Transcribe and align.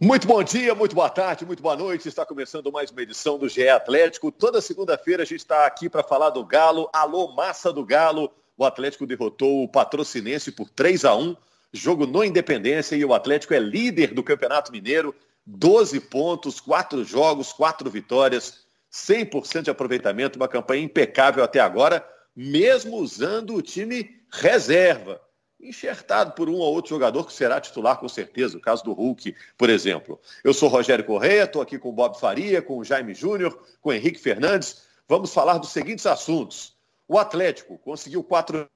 Muito 0.00 0.28
bom 0.28 0.40
dia, 0.44 0.76
muito 0.76 0.94
boa 0.94 1.10
tarde, 1.10 1.44
muito 1.44 1.60
boa 1.60 1.74
noite. 1.74 2.06
Está 2.06 2.24
começando 2.24 2.70
mais 2.70 2.88
uma 2.88 3.02
edição 3.02 3.36
do 3.36 3.48
GE 3.48 3.68
Atlético. 3.68 4.30
Toda 4.30 4.60
segunda-feira 4.60 5.24
a 5.24 5.26
gente 5.26 5.40
está 5.40 5.66
aqui 5.66 5.90
para 5.90 6.04
falar 6.04 6.30
do 6.30 6.44
Galo. 6.44 6.88
Alô, 6.92 7.34
massa 7.34 7.72
do 7.72 7.84
Galo. 7.84 8.30
O 8.56 8.64
Atlético 8.64 9.04
derrotou 9.04 9.64
o 9.64 9.68
Patrocinense 9.68 10.52
por 10.52 10.70
3 10.70 11.04
a 11.04 11.16
1 11.16 11.36
jogo 11.72 12.06
no 12.06 12.22
Independência 12.22 12.94
e 12.94 13.04
o 13.04 13.12
Atlético 13.12 13.54
é 13.54 13.58
líder 13.58 14.14
do 14.14 14.22
Campeonato 14.22 14.70
Mineiro. 14.70 15.12
12 15.44 15.98
pontos, 16.02 16.60
4 16.60 17.02
jogos, 17.02 17.52
4 17.52 17.90
vitórias, 17.90 18.60
100% 18.92 19.62
de 19.62 19.70
aproveitamento, 19.70 20.38
uma 20.38 20.46
campanha 20.46 20.84
impecável 20.84 21.42
até 21.42 21.58
agora, 21.58 22.08
mesmo 22.36 22.98
usando 22.98 23.56
o 23.56 23.62
time 23.62 24.08
reserva 24.30 25.20
enxertado 25.60 26.32
por 26.32 26.48
um 26.48 26.54
ou 26.54 26.72
outro 26.72 26.90
jogador 26.90 27.26
que 27.26 27.32
será 27.32 27.60
titular 27.60 27.98
com 27.98 28.08
certeza, 28.08 28.56
o 28.56 28.60
caso 28.60 28.84
do 28.84 28.92
Hulk, 28.92 29.34
por 29.56 29.68
exemplo. 29.68 30.20
Eu 30.44 30.54
sou 30.54 30.68
Rogério 30.68 31.04
Correia, 31.04 31.44
estou 31.44 31.60
aqui 31.60 31.78
com 31.78 31.88
o 31.88 31.92
Bob 31.92 32.18
Faria, 32.18 32.62
com 32.62 32.78
o 32.78 32.84
Jaime 32.84 33.14
Júnior, 33.14 33.58
com 33.80 33.90
o 33.90 33.92
Henrique 33.92 34.20
Fernandes. 34.20 34.86
Vamos 35.08 35.32
falar 35.32 35.58
dos 35.58 35.70
seguintes 35.70 36.06
assuntos. 36.06 36.76
O 37.08 37.18
Atlético 37.18 37.78
conseguiu 37.78 38.22
quatro 38.22 38.68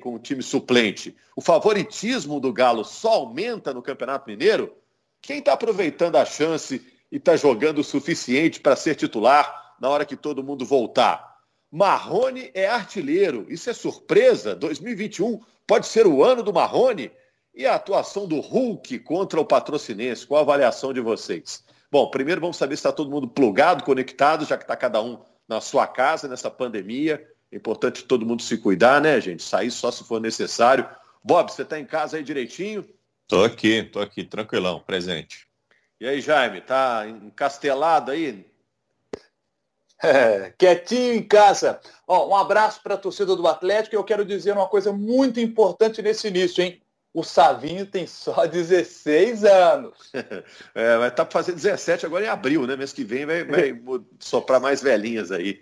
com 0.00 0.14
o 0.14 0.18
time 0.18 0.42
suplente. 0.42 1.16
O 1.36 1.40
favoritismo 1.40 2.40
do 2.40 2.52
Galo 2.52 2.84
só 2.84 3.12
aumenta 3.12 3.72
no 3.72 3.82
Campeonato 3.82 4.28
Mineiro? 4.28 4.74
Quem 5.22 5.38
está 5.38 5.52
aproveitando 5.52 6.16
a 6.16 6.24
chance 6.24 6.84
e 7.10 7.16
está 7.16 7.36
jogando 7.36 7.78
o 7.78 7.84
suficiente 7.84 8.60
para 8.60 8.74
ser 8.74 8.96
titular 8.96 9.76
na 9.80 9.88
hora 9.88 10.04
que 10.04 10.16
todo 10.16 10.42
mundo 10.42 10.66
voltar? 10.66 11.35
Marrone 11.76 12.50
é 12.54 12.66
artilheiro. 12.66 13.46
Isso 13.50 13.68
é 13.68 13.74
surpresa? 13.74 14.54
2021 14.56 15.40
Pode 15.66 15.86
ser 15.88 16.06
o 16.06 16.22
ano 16.22 16.42
do 16.42 16.52
Marrone? 16.52 17.10
E 17.54 17.66
a 17.66 17.74
atuação 17.74 18.26
do 18.26 18.40
Hulk 18.40 19.00
contra 19.00 19.40
o 19.40 19.44
Patrocinense? 19.44 20.26
Qual 20.26 20.38
a 20.38 20.42
avaliação 20.42 20.92
de 20.92 21.00
vocês? 21.00 21.64
Bom, 21.90 22.10
primeiro 22.10 22.40
vamos 22.40 22.56
saber 22.56 22.76
se 22.76 22.80
está 22.80 22.92
todo 22.92 23.10
mundo 23.10 23.26
plugado, 23.26 23.82
conectado, 23.82 24.44
já 24.44 24.56
que 24.56 24.64
está 24.64 24.76
cada 24.76 25.02
um 25.02 25.18
na 25.48 25.60
sua 25.60 25.86
casa 25.86 26.28
nessa 26.28 26.50
pandemia. 26.50 27.26
É 27.50 27.56
importante 27.56 28.04
todo 28.04 28.24
mundo 28.24 28.42
se 28.42 28.56
cuidar, 28.58 29.00
né, 29.00 29.20
gente? 29.20 29.42
Sair 29.42 29.70
só 29.70 29.90
se 29.90 30.04
for 30.04 30.20
necessário. 30.20 30.88
Bob, 31.22 31.50
você 31.50 31.62
está 31.62 31.78
em 31.78 31.84
casa 31.84 32.16
aí 32.16 32.22
direitinho? 32.22 32.88
Tô 33.26 33.42
aqui, 33.42 33.82
tô 33.82 34.00
aqui, 34.00 34.24
tranquilão, 34.24 34.80
presente. 34.80 35.46
E 36.00 36.06
aí, 36.06 36.20
Jaime, 36.20 36.60
tá 36.60 37.06
encastelado 37.08 38.12
aí? 38.12 38.46
É, 40.02 40.52
quietinho 40.58 41.14
em 41.14 41.22
casa. 41.22 41.80
Ó, 42.06 42.28
um 42.28 42.36
abraço 42.36 42.82
para 42.82 42.94
a 42.94 42.98
torcida 42.98 43.34
do 43.34 43.46
Atlético 43.46 43.94
e 43.94 43.98
eu 43.98 44.04
quero 44.04 44.24
dizer 44.24 44.52
uma 44.52 44.68
coisa 44.68 44.92
muito 44.92 45.40
importante 45.40 46.02
nesse 46.02 46.28
início, 46.28 46.62
hein? 46.62 46.80
O 47.12 47.24
Savinho 47.24 47.86
tem 47.86 48.06
só 48.06 48.44
16 48.46 49.44
anos. 49.44 50.12
É, 50.74 50.98
vai 50.98 51.08
estar 51.08 51.24
tá 51.24 51.24
para 51.24 51.32
fazer 51.32 51.52
17 51.52 52.04
agora 52.04 52.24
em 52.24 52.28
abril, 52.28 52.66
né? 52.66 52.76
Mês 52.76 52.92
que 52.92 53.02
vem 53.02 53.24
vai, 53.24 53.44
vai 53.44 53.80
soprar 54.18 54.60
mais 54.60 54.82
velhinhas 54.82 55.32
aí. 55.32 55.60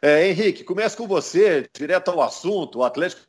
É, 0.00 0.26
Henrique, 0.26 0.64
começa 0.64 0.96
com 0.96 1.06
você, 1.06 1.68
direto 1.72 2.10
ao 2.10 2.22
assunto, 2.22 2.78
o 2.78 2.84
Atlético 2.84 3.22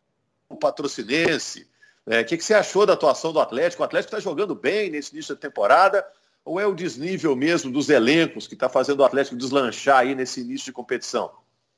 o 0.50 0.56
patrocinense. 0.56 1.68
É, 2.06 2.18
o 2.18 2.20
é, 2.20 2.24
que, 2.24 2.38
que 2.38 2.44
você 2.44 2.54
achou 2.54 2.86
da 2.86 2.94
atuação 2.94 3.34
do 3.34 3.40
Atlético? 3.40 3.82
O 3.82 3.86
Atlético 3.86 4.16
está 4.16 4.20
jogando 4.20 4.56
bem 4.56 4.90
nesse 4.90 5.14
início 5.14 5.36
da 5.36 5.42
temporada, 5.42 6.06
ou 6.46 6.60
é 6.60 6.68
o 6.68 6.76
desnível 6.76 7.36
mesmo 7.36 7.72
dos 7.72 7.90
elencos 7.90 8.48
que 8.48 8.54
está 8.54 8.70
fazendo 8.70 9.00
o 9.00 9.04
Atlético 9.04 9.36
deslanchar 9.36 9.98
aí 9.98 10.14
nesse 10.14 10.42
início 10.42 10.66
de 10.66 10.72
competição? 10.72 11.32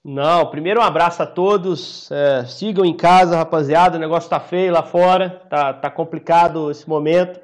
Não, 0.03 0.45
primeiro 0.45 0.81
um 0.81 0.83
abraço 0.83 1.23
a 1.23 1.25
todos. 1.25 2.11
É, 2.11 2.45
sigam 2.45 2.85
em 2.85 2.95
casa, 2.95 3.37
rapaziada. 3.37 3.97
O 3.97 3.99
negócio 3.99 4.29
tá 4.29 4.39
feio 4.39 4.73
lá 4.73 4.83
fora, 4.83 5.41
tá, 5.49 5.73
tá 5.73 5.89
complicado 5.89 6.69
esse 6.69 6.87
momento. 6.87 7.39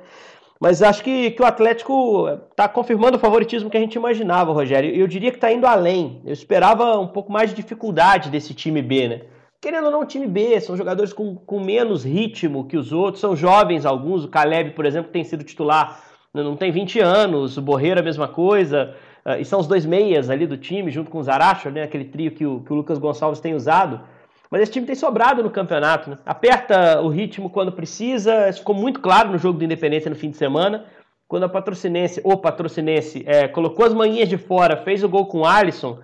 Mas 0.60 0.82
acho 0.82 1.04
que, 1.04 1.32
que 1.32 1.42
o 1.42 1.46
Atlético 1.46 2.28
está 2.52 2.70
confirmando 2.70 3.18
o 3.18 3.20
favoritismo 3.20 3.70
que 3.70 3.76
a 3.76 3.82
gente 3.82 3.96
imaginava, 3.96 4.54
Rogério. 4.54 4.94
Eu 4.96 5.08
diria 5.08 5.32
que 5.32 5.38
está 5.38 5.52
indo 5.52 5.66
além. 5.66 6.22
Eu 6.26 6.32
esperava 6.32 6.98
um 7.00 7.08
pouco 7.08 7.32
mais 7.32 7.50
de 7.50 7.56
dificuldade 7.56 8.30
desse 8.30 8.54
time 8.54 8.82
B, 8.82 9.08
né? 9.10 9.22
Querendo 9.62 9.86
ou 9.86 9.92
não, 9.92 10.02
o 10.02 10.06
time 10.06 10.28
B 10.28 10.60
são 10.62 10.78
jogadores 10.78 11.12
com, 11.12 11.36
com 11.36 11.60
menos 11.60 12.04
ritmo 12.04 12.66
que 12.66 12.78
os 12.78 12.94
outros, 12.94 13.20
são 13.20 13.36
jovens 13.36 13.86
alguns. 13.86 14.24
O 14.24 14.30
Caleb, 14.30 14.72
por 14.72 14.86
exemplo, 14.86 15.12
tem 15.12 15.24
sido 15.24 15.44
titular 15.44 16.02
não 16.42 16.56
tem 16.56 16.72
20 16.72 17.00
anos, 17.00 17.58
o 17.58 17.62
Borreira 17.62 18.00
a 18.00 18.04
mesma 18.04 18.28
coisa, 18.28 18.96
uh, 19.24 19.40
e 19.40 19.46
são 19.46 19.60
os 19.60 19.68
dois 19.68 19.86
meias 19.86 20.30
ali 20.32 20.48
do 20.48 20.58
time, 20.58 20.90
junto 20.90 21.12
com 21.12 21.20
o 21.20 21.24
Zaracho, 21.24 21.70
né, 21.70 21.84
aquele 21.84 22.06
trio 22.06 22.32
que 22.32 22.46
o, 22.46 22.62
que 22.62 22.74
o 22.74 22.76
Lucas 22.76 22.98
Gonçalves 22.98 23.40
tem 23.40 23.54
usado. 23.54 24.02
Mas 24.50 24.64
esse 24.64 24.72
time 24.72 24.86
tem 24.86 24.96
sobrado 24.96 25.44
no 25.44 25.50
campeonato, 25.50 26.12
né? 26.12 26.18
aperta 26.26 27.02
o 27.02 27.10
ritmo 27.10 27.50
quando 27.50 27.72
precisa, 27.72 28.50
isso 28.50 28.60
ficou 28.60 28.76
muito 28.76 29.00
claro 29.00 29.32
no 29.32 29.38
jogo 29.38 29.58
do 29.58 29.66
Independência 29.66 30.10
no 30.10 30.16
fim 30.16 30.30
de 30.30 30.38
semana, 30.38 30.86
quando 31.28 31.44
a 31.44 31.50
Patrocinense, 31.50 32.22
o 32.24 32.38
Patrocinense, 32.38 33.24
é, 33.26 33.48
colocou 33.48 33.86
as 33.86 33.94
manhinhas 33.94 34.30
de 34.30 34.38
fora, 34.38 34.78
fez 34.78 35.04
o 35.04 35.10
gol 35.10 35.26
com 35.26 35.40
o 35.40 35.46
Alisson, 35.46 36.00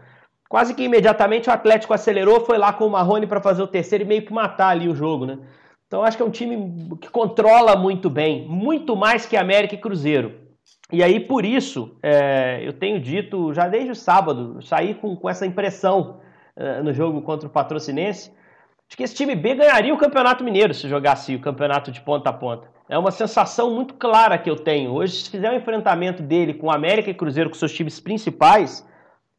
quase 0.50 0.73
que 0.73 0.84
imediatamente 0.84 1.50
o 1.50 1.53
Atlético 1.53 1.94
acelerou, 1.94 2.41
foi 2.41 2.57
lá 2.57 2.73
com 2.73 2.88
o 2.88 2.89
Marrone 2.89 3.28
para 3.28 3.39
fazer 3.39 3.62
o 3.62 3.68
terceiro 3.68 4.03
e 4.03 4.07
meio 4.07 4.23
que 4.23 4.34
matar 4.34 4.69
ali 4.69 4.89
o 4.89 4.95
jogo, 4.95 5.28
né? 5.28 5.38
Então 5.89 6.03
acho 6.03 6.16
que 6.16 6.22
é 6.22 6.25
um 6.25 6.29
time 6.29 6.95
que 7.01 7.09
controla 7.09 7.75
muito 7.75 8.11
bem, 8.11 8.47
muito 8.47 8.95
mais 8.95 9.25
que 9.25 9.35
América 9.35 9.73
e 9.73 9.77
Cruzeiro. 9.79 10.35
E 10.91 11.03
aí, 11.03 11.19
por 11.19 11.44
isso, 11.44 11.97
é, 12.03 12.59
eu 12.61 12.73
tenho 12.73 13.01
dito 13.01 13.51
já 13.55 13.67
desde 13.67 13.89
o 13.89 13.95
sábado, 13.95 14.61
saí 14.61 14.94
com, 14.94 15.16
com 15.16 15.27
essa 15.27 15.47
impressão 15.47 16.22
é, 16.55 16.83
no 16.83 16.94
jogo 16.94 17.23
contra 17.23 17.47
o 17.47 17.51
Patrocinense, 17.51 18.31
de 18.88 18.95
que 18.95 19.01
esse 19.01 19.16
time 19.16 19.35
B 19.35 19.55
ganharia 19.55 19.91
o 19.91 19.97
Campeonato 19.97 20.44
Mineiro 20.44 20.75
se 20.75 20.88
jogasse 20.88 21.33
o 21.33 21.41
campeonato 21.41 21.91
de 21.91 22.01
ponta 22.01 22.29
a 22.29 22.33
ponta. 22.33 22.69
É 22.88 22.97
uma 22.97 23.09
sensação 23.09 23.73
muito 23.73 23.95
clara 23.95 24.38
que 24.38 24.50
eu 24.50 24.57
tenho. 24.57 24.94
Hoje, 24.94 25.23
se 25.23 25.31
fizer 25.31 25.50
um 25.50 25.56
enfrentamento 25.56 26.21
dele 26.21 26.53
com 26.53 26.71
América 26.71 27.09
e 27.09 27.16
Cruzeiro, 27.16 27.50
com 27.50 27.56
seus 27.56 27.73
times 27.73 28.00
principais, 28.00 28.88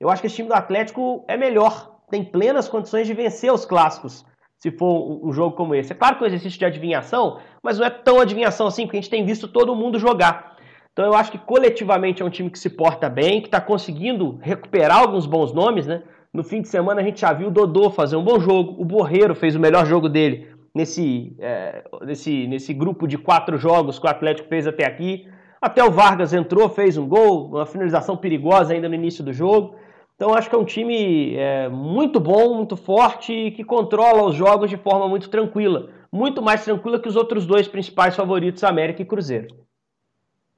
eu 0.01 0.11
acho 0.11 0.21
que 0.21 0.27
esse 0.27 0.37
time 0.37 0.49
do 0.49 0.55
Atlético 0.55 1.25
é 1.29 1.37
melhor, 1.37 2.01
tem 2.11 2.25
plenas 2.25 2.69
condições 2.69 3.07
de 3.07 3.15
vencer 3.15 3.53
os 3.53 3.65
clássicos 3.65 4.29
se 4.61 4.71
for 4.71 5.27
um 5.27 5.33
jogo 5.33 5.57
como 5.57 5.75
esse. 5.75 5.93
É 5.93 5.97
claro 5.97 6.17
que 6.17 6.23
é 6.23 6.25
um 6.25 6.29
exercício 6.29 6.59
de 6.59 6.65
adivinhação, 6.65 7.39
mas 7.63 7.79
não 7.79 7.87
é 7.87 7.91
tão 7.91 8.21
adivinhação 8.21 8.67
assim, 8.67 8.85
porque 8.85 8.99
a 8.99 9.01
gente 9.01 9.11
tem 9.11 9.25
visto 9.25 9.49
todo 9.49 9.75
mundo 9.75 9.99
jogar. 9.99 10.57
Então 10.93 11.05
eu 11.05 11.15
acho 11.15 11.33
que 11.33 11.39
coletivamente 11.39 12.23
é 12.23 12.25
um 12.25 12.31
time 12.31 12.51
que 12.51 12.59
se 12.59 12.69
porta 12.69 13.09
bem, 13.09 13.41
que 13.41 13.49
está 13.49 13.61
conseguindo 13.61 14.39
recuperar 14.43 14.99
alguns 14.99 15.25
bons 15.25 15.53
nomes, 15.53 15.87
né? 15.87 16.03
No 16.33 16.45
fim 16.45 16.61
de 16.61 16.69
semana 16.69 17.01
a 17.01 17.05
gente 17.05 17.23
já 17.23 17.33
viu 17.33 17.49
o 17.49 17.51
Dodô 17.51 17.91
fazer 17.91 18.17
um 18.17 18.23
bom 18.23 18.39
jogo, 18.39 18.81
o 18.81 18.85
Borreiro 18.85 19.35
fez 19.35 19.57
o 19.57 19.61
melhor 19.61 19.87
jogo 19.87 20.09
dele 20.09 20.49
nesse, 20.75 21.35
é, 21.39 21.83
nesse, 22.03 22.47
nesse 22.47 22.75
grupo 22.75 23.07
de 23.07 23.19
quatro 23.19 23.57
jogos 23.57 23.99
que 23.99 24.07
o 24.07 24.11
Atlético 24.11 24.49
fez 24.49 24.67
até 24.67 24.87
aqui. 24.87 25.27
Até 25.61 25.85
o 25.85 25.91
Vargas 25.91 26.33
entrou, 26.33 26.69
fez 26.69 26.97
um 26.97 27.07
gol, 27.07 27.49
uma 27.49 27.67
finalização 27.67 28.17
perigosa 28.17 28.73
ainda 28.73 28.89
no 28.89 28.95
início 28.95 29.23
do 29.25 29.33
jogo. 29.33 29.75
Então 30.21 30.35
acho 30.35 30.51
que 30.51 30.55
é 30.55 30.59
um 30.59 30.67
time 30.67 31.35
é, 31.35 31.67
muito 31.71 32.21
bom, 32.21 32.55
muito 32.55 32.77
forte 32.77 33.33
e 33.33 33.51
que 33.51 33.65
controla 33.65 34.29
os 34.29 34.37
jogos 34.37 34.69
de 34.69 34.77
forma 34.77 35.09
muito 35.09 35.31
tranquila. 35.31 35.89
Muito 36.13 36.43
mais 36.43 36.63
tranquila 36.63 37.01
que 37.01 37.09
os 37.09 37.17
outros 37.17 37.47
dois 37.47 37.67
principais 37.67 38.15
favoritos, 38.15 38.63
América 38.63 39.01
e 39.01 39.07
Cruzeiro. 39.07 39.49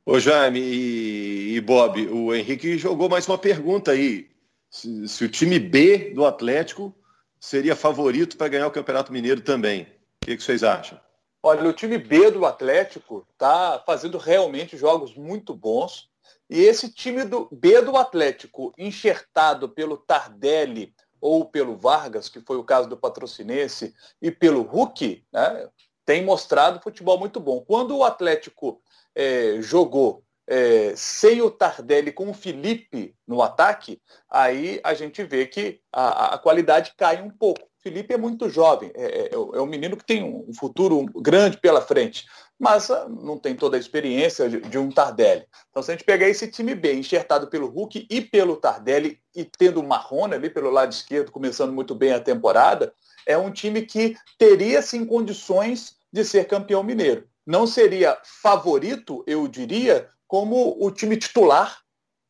Ô 0.04 0.18
Jaime 0.18 0.58
e, 0.58 1.54
e 1.54 1.60
Bob, 1.60 2.08
o 2.08 2.34
Henrique 2.34 2.76
jogou 2.76 3.08
mais 3.08 3.28
uma 3.28 3.38
pergunta 3.38 3.92
aí. 3.92 4.28
Se, 4.68 5.06
se 5.06 5.24
o 5.26 5.28
time 5.28 5.60
B 5.60 6.10
do 6.12 6.26
Atlético 6.26 6.92
seria 7.38 7.76
favorito 7.76 8.36
para 8.36 8.48
ganhar 8.48 8.66
o 8.66 8.72
Campeonato 8.72 9.12
Mineiro 9.12 9.42
também. 9.42 9.82
O 9.82 10.26
que, 10.26 10.36
que 10.38 10.42
vocês 10.42 10.64
acham? 10.64 10.98
Olha, 11.40 11.68
o 11.68 11.72
time 11.72 11.98
B 11.98 12.32
do 12.32 12.44
Atlético 12.44 13.24
está 13.32 13.80
fazendo 13.86 14.18
realmente 14.18 14.76
jogos 14.76 15.14
muito 15.14 15.54
bons. 15.54 16.10
E 16.52 16.60
esse 16.64 16.90
time 16.90 17.24
do 17.24 17.48
B 17.50 17.80
do 17.80 17.96
Atlético, 17.96 18.74
enxertado 18.76 19.70
pelo 19.70 19.96
Tardelli 19.96 20.94
ou 21.18 21.46
pelo 21.46 21.78
Vargas, 21.78 22.28
que 22.28 22.42
foi 22.42 22.58
o 22.58 22.64
caso 22.64 22.86
do 22.90 22.96
Patrocinense, 22.96 23.94
e 24.20 24.30
pelo 24.30 24.60
Hulk, 24.60 25.24
né, 25.32 25.68
tem 26.04 26.22
mostrado 26.22 26.82
futebol 26.82 27.18
muito 27.18 27.40
bom. 27.40 27.62
Quando 27.62 27.96
o 27.96 28.04
Atlético 28.04 28.82
é, 29.14 29.62
jogou 29.62 30.22
é, 30.46 30.92
sem 30.94 31.40
o 31.40 31.50
Tardelli 31.50 32.12
com 32.12 32.28
o 32.28 32.34
Felipe 32.34 33.16
no 33.26 33.40
ataque, 33.40 33.98
aí 34.28 34.78
a 34.84 34.92
gente 34.92 35.24
vê 35.24 35.46
que 35.46 35.80
a, 35.90 36.34
a 36.34 36.38
qualidade 36.38 36.92
cai 36.98 37.22
um 37.22 37.30
pouco. 37.30 37.66
Felipe 37.78 38.12
é 38.12 38.18
muito 38.18 38.50
jovem, 38.50 38.92
é, 38.94 39.04
é, 39.04 39.30
é, 39.34 39.38
um 39.38 39.66
menino 39.66 39.96
que 39.96 40.04
tem 40.04 40.22
um 40.22 40.52
futuro 40.52 41.06
grande 41.16 41.56
pela 41.56 41.80
frente 41.80 42.26
mas 42.62 42.88
não 43.08 43.36
tem 43.36 43.56
toda 43.56 43.76
a 43.76 43.80
experiência 43.80 44.48
de, 44.48 44.60
de, 44.60 44.78
um 44.78 44.88
Tardelli. 44.88 45.44
Então, 45.68 45.82
se 45.82 45.90
a 45.90 45.94
gente 45.94 46.04
pegar 46.04 46.28
esse 46.28 46.46
time 46.46 46.76
B, 46.76 46.94
enxertado 46.94 47.48
pelo 47.48 47.66
Hulk 47.66 48.06
e 48.08 48.20
pelo 48.20 48.54
Tardelli, 48.54 49.18
e 49.34 49.44
tendo 49.44 49.80
o 49.80 49.82
Marrone 49.82 50.34
ali 50.34 50.48
pelo 50.48 50.70
lado 50.70 50.92
esquerdo, 50.92 51.32
começando 51.32 51.72
muito 51.72 51.92
bem 51.92 52.12
a 52.12 52.20
temporada, 52.20 52.94
é 53.26 53.36
um 53.36 53.50
time 53.50 53.82
que 53.82 54.14
teria, 54.38 54.80
sim, 54.80 55.04
condições 55.04 55.96
de 56.12 56.24
ser 56.24 56.46
campeão 56.46 56.84
mineiro. 56.84 57.26
Não 57.44 57.66
seria 57.66 58.16
favorito, 58.22 59.24
eu 59.26 59.48
diria, 59.48 60.08
como 60.28 60.76
o 60.78 60.88
time 60.92 61.16
titular, 61.16 61.80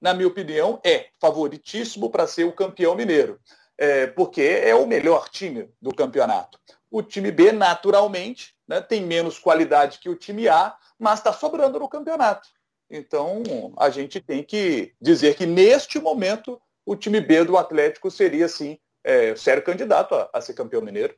na 0.01 0.15
minha 0.15 0.29
opinião, 0.29 0.81
é 0.83 1.09
favoritíssimo 1.21 2.09
para 2.09 2.27
ser 2.27 2.45
o 2.45 2.55
campeão 2.55 2.95
mineiro. 2.95 3.39
É, 3.77 4.07
porque 4.07 4.41
é 4.41 4.75
o 4.75 4.87
melhor 4.87 5.29
time 5.29 5.69
do 5.79 5.95
campeonato. 5.95 6.59
O 6.93 7.03
time 7.03 7.31
B, 7.31 7.53
naturalmente, 7.53 8.55
né, 8.69 8.79
tem 8.79 9.01
menos 9.01 9.39
qualidade 9.39 9.99
que 9.99 10.11
o 10.11 10.15
time 10.15 10.47
A, 10.47 10.77
mas 10.99 11.21
está 11.21 11.33
sobrando 11.33 11.79
no 11.79 11.89
campeonato. 11.89 12.47
Então, 12.91 13.43
a 13.79 13.89
gente 13.89 14.21
tem 14.21 14.45
que 14.45 14.93
dizer 15.01 15.35
que, 15.35 15.47
neste 15.47 15.99
momento, 15.99 16.61
o 16.85 16.95
time 16.95 17.19
B 17.19 17.45
do 17.45 17.57
Atlético 17.57 18.11
seria, 18.11 18.47
sim, 18.47 18.79
é, 19.03 19.35
sério 19.35 19.65
candidato 19.65 20.15
a, 20.15 20.29
a, 20.35 20.41
ser 20.43 20.53
campeão 20.53 20.83
mineiro. 20.83 21.15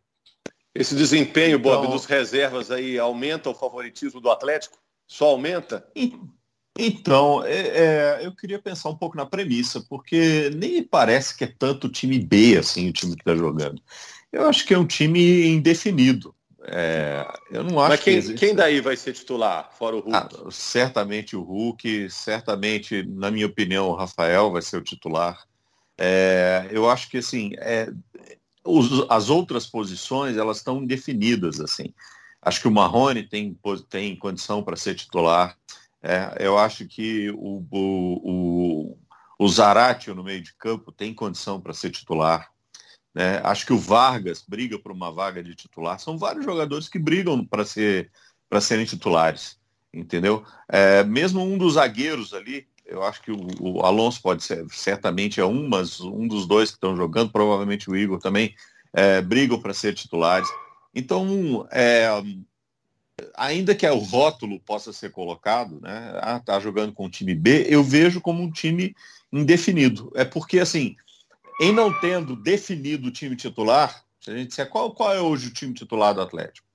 Esse 0.72 0.94
desempenho, 0.94 1.58
Bob, 1.58 1.80
então, 1.80 1.90
dos 1.90 2.04
reservas 2.04 2.70
aí 2.70 2.96
aumenta 2.96 3.50
o 3.50 3.54
favoritismo 3.54 4.20
do 4.20 4.30
Atlético? 4.30 4.78
Só 5.08 5.26
aumenta? 5.26 5.84
Então, 6.78 7.44
é, 7.44 8.20
é, 8.22 8.26
eu 8.26 8.34
queria 8.34 8.60
pensar 8.60 8.90
um 8.90 8.96
pouco 8.96 9.16
na 9.16 9.26
premissa, 9.26 9.84
porque 9.88 10.50
nem 10.54 10.82
parece 10.82 11.36
que 11.36 11.44
é 11.44 11.54
tanto 11.58 11.88
time 11.88 12.18
B, 12.18 12.56
assim, 12.58 12.88
o 12.88 12.92
time 12.92 13.14
que 13.14 13.22
está 13.22 13.34
jogando. 13.34 13.82
Eu 14.34 14.48
acho 14.48 14.66
que 14.66 14.74
é 14.74 14.78
um 14.78 14.86
time 14.86 15.46
indefinido. 15.46 16.34
É, 16.66 17.24
eu 17.52 17.62
não 17.62 17.78
acho 17.78 17.90
Mas 17.90 18.00
quem, 18.00 18.20
que 18.20 18.34
quem 18.34 18.54
daí 18.54 18.80
vai 18.80 18.96
ser 18.96 19.12
titular, 19.12 19.70
fora 19.78 19.94
o 19.94 20.00
Hulk? 20.00 20.12
Ah, 20.12 20.28
certamente 20.50 21.36
o 21.36 21.42
Hulk, 21.42 22.10
certamente, 22.10 23.04
na 23.04 23.30
minha 23.30 23.46
opinião, 23.46 23.88
o 23.88 23.94
Rafael 23.94 24.50
vai 24.50 24.60
ser 24.60 24.78
o 24.78 24.82
titular. 24.82 25.38
É, 25.96 26.66
eu 26.72 26.90
acho 26.90 27.08
que 27.08 27.18
assim, 27.18 27.52
é, 27.58 27.88
os, 28.64 29.06
as 29.08 29.30
outras 29.30 29.66
posições 29.66 30.36
elas 30.36 30.56
estão 30.56 30.82
indefinidas 30.82 31.60
assim. 31.60 31.94
Acho 32.42 32.60
que 32.62 32.68
o 32.68 32.72
Marrone 32.72 33.22
tem, 33.22 33.56
tem 33.88 34.16
condição 34.16 34.64
para 34.64 34.74
ser 34.74 34.96
titular. 34.96 35.56
É, 36.02 36.38
eu 36.40 36.58
acho 36.58 36.86
que 36.88 37.30
o, 37.30 37.64
o, 37.70 38.90
o, 38.90 38.98
o 39.38 39.48
Zaratio 39.48 40.12
no 40.12 40.24
meio 40.24 40.42
de 40.42 40.52
campo 40.54 40.90
tem 40.90 41.14
condição 41.14 41.60
para 41.60 41.72
ser 41.72 41.90
titular. 41.90 42.53
Né? 43.14 43.40
Acho 43.44 43.64
que 43.64 43.72
o 43.72 43.78
Vargas 43.78 44.44
briga 44.46 44.78
por 44.78 44.90
uma 44.90 45.12
vaga 45.12 45.42
de 45.42 45.54
titular. 45.54 45.98
São 46.00 46.18
vários 46.18 46.44
jogadores 46.44 46.88
que 46.88 46.98
brigam 46.98 47.44
para 47.44 47.64
ser, 47.64 48.10
serem 48.60 48.84
titulares, 48.84 49.58
entendeu? 49.92 50.44
É, 50.68 51.04
mesmo 51.04 51.42
um 51.42 51.56
dos 51.56 51.74
zagueiros 51.74 52.34
ali, 52.34 52.66
eu 52.84 53.02
acho 53.02 53.22
que 53.22 53.30
o, 53.30 53.46
o, 53.60 53.80
Alonso 53.80 54.20
pode 54.20 54.42
ser, 54.42 54.66
certamente 54.70 55.40
é 55.40 55.44
um, 55.44 55.68
mas 55.68 56.00
um 56.00 56.26
dos 56.26 56.46
dois 56.46 56.70
que 56.70 56.76
estão 56.76 56.96
jogando, 56.96 57.30
provavelmente 57.30 57.88
o 57.88 57.96
Igor 57.96 58.18
também, 58.18 58.54
é, 58.92 59.22
brigam 59.22 59.60
para 59.60 59.72
ser 59.72 59.94
titulares. 59.94 60.48
Então, 60.94 61.66
é, 61.70 62.08
ainda 63.36 63.74
que 63.74 63.88
o 63.88 63.98
rótulo 63.98 64.60
possa 64.60 64.92
ser 64.92 65.10
colocado, 65.10 65.80
né? 65.80 66.12
Ah, 66.20 66.40
tá 66.40 66.58
jogando 66.60 66.92
com 66.92 67.06
o 67.06 67.10
time 67.10 67.34
B, 67.34 67.66
eu 67.68 67.82
vejo 67.82 68.20
como 68.20 68.42
um 68.42 68.50
time 68.50 68.94
indefinido. 69.32 70.12
É 70.14 70.24
porque, 70.24 70.60
assim, 70.60 70.96
em 71.60 71.72
não 71.72 71.92
tendo 72.00 72.34
definido 72.36 73.08
o 73.08 73.10
time 73.10 73.36
titular, 73.36 74.04
se 74.20 74.30
a 74.30 74.36
gente 74.36 74.48
disser 74.48 74.68
qual, 74.68 74.90
qual 74.92 75.12
é 75.12 75.20
hoje 75.20 75.48
o 75.48 75.52
time 75.52 75.74
titular 75.74 76.14
do 76.14 76.20
Atlético? 76.20 76.66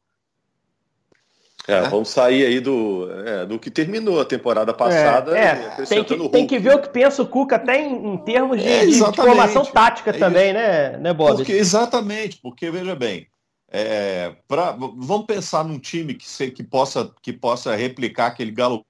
É, 1.68 1.74
é. 1.74 1.90
Vamos 1.90 2.10
sair 2.10 2.46
aí 2.46 2.60
do, 2.60 3.08
é, 3.26 3.46
do 3.46 3.60
que 3.60 3.70
terminou 3.70 4.20
a 4.20 4.26
temporada 4.26 4.74
passada. 4.74 5.38
É, 5.38 5.76
é. 5.80 5.86
Tem, 5.86 6.04
que, 6.04 6.30
tem 6.30 6.48
que 6.48 6.58
ver 6.58 6.76
o 6.76 6.82
que 6.82 6.90
pensa 6.90 7.22
o 7.22 7.28
Cuca 7.28 7.58
até 7.58 7.80
em, 7.80 8.14
em 8.14 8.18
termos 8.18 8.60
de, 8.60 8.68
é, 8.68 8.86
de, 8.86 8.98
formação 8.98 9.64
tática 9.66 10.12
também, 10.12 10.54
né, 10.54 10.98
né, 10.98 11.14
Bob? 11.14 11.38
Porque, 11.38 11.52
exatamente, 11.52 12.40
porque 12.42 12.72
veja 12.72 12.96
bem, 12.96 13.28
é, 13.68 14.36
pra, 14.48 14.72
vamos 14.72 15.26
pensar 15.28 15.64
num 15.64 15.78
time 15.78 16.16
que, 16.16 16.28
se, 16.28 16.50
que, 16.50 16.64
possa, 16.64 17.12
que 17.22 17.32
possa 17.32 17.76
replicar 17.76 18.28
aquele 18.28 18.52
galo. 18.52 18.84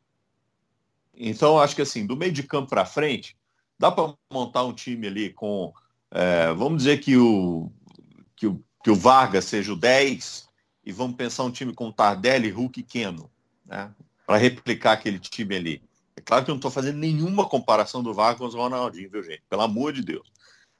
Então, 1.14 1.60
acho 1.60 1.76
que 1.76 1.82
assim, 1.82 2.06
do 2.06 2.16
meio 2.16 2.32
de 2.32 2.44
campo 2.44 2.70
para 2.70 2.86
frente, 2.86 3.36
Dá 3.80 3.90
para 3.90 4.14
montar 4.32 4.66
um 4.66 4.74
time 4.74 5.08
ali 5.08 5.30
com, 5.32 5.74
é, 6.12 6.52
vamos 6.54 6.80
dizer 6.80 7.00
que 7.00 7.16
o, 7.16 7.72
que 8.36 8.46
o, 8.46 8.62
que 8.84 8.92
o 8.92 8.96
Vargas 8.96 9.46
seja 9.46 9.72
o 9.72 9.76
10 9.78 10.50
e 10.86 10.92
vamos 10.92 11.16
pensar 11.16 11.44
um 11.44 11.52
time 11.52 11.74
com 11.74 11.92
Tardelli, 11.92 12.50
Hulk 12.50 12.80
e 12.80 12.84
Keno, 12.84 13.32
né? 13.66 13.90
Para 14.28 14.38
replicar 14.38 14.92
aquele 14.92 15.18
time 15.18 15.56
ali. 15.56 15.82
É 16.16 16.22
claro 16.22 16.44
que 16.44 16.52
eu 16.52 16.54
não 16.54 16.60
estou 16.60 16.70
fazendo 16.70 16.98
nenhuma 16.98 17.48
comparação 17.48 18.04
do 18.04 18.14
Vargas 18.14 18.52
com 18.52 18.58
o 18.58 18.62
Ronaldinho, 18.62 19.10
viu, 19.10 19.24
gente? 19.24 19.44
Pelo 19.50 19.62
amor 19.62 19.94
de 19.94 20.02
Deus. 20.02 20.30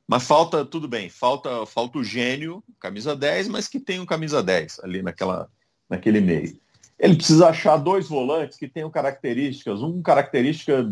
Mas 0.06 0.24
falta, 0.24 0.66
tudo 0.66 0.88
bem, 0.88 1.10
falta, 1.10 1.66
falta 1.66 2.00
o 2.00 2.04
gênio, 2.04 2.64
camisa 2.80 3.16
10, 3.16 3.48
mas 3.48 3.68
que 3.68 3.80
tem 3.80 4.00
um 4.00 4.06
camisa 4.06 4.44
10 4.44 4.80
ali 4.84 5.02
naquela, 5.02 5.50
naquele 5.88 6.20
meio. 6.20 6.60
Ele 7.00 7.16
precisa 7.16 7.48
achar 7.48 7.78
dois 7.78 8.10
volantes 8.10 8.58
que 8.58 8.68
tenham 8.68 8.92
características, 8.92 9.82
um 9.82 10.02
característica 10.02 10.86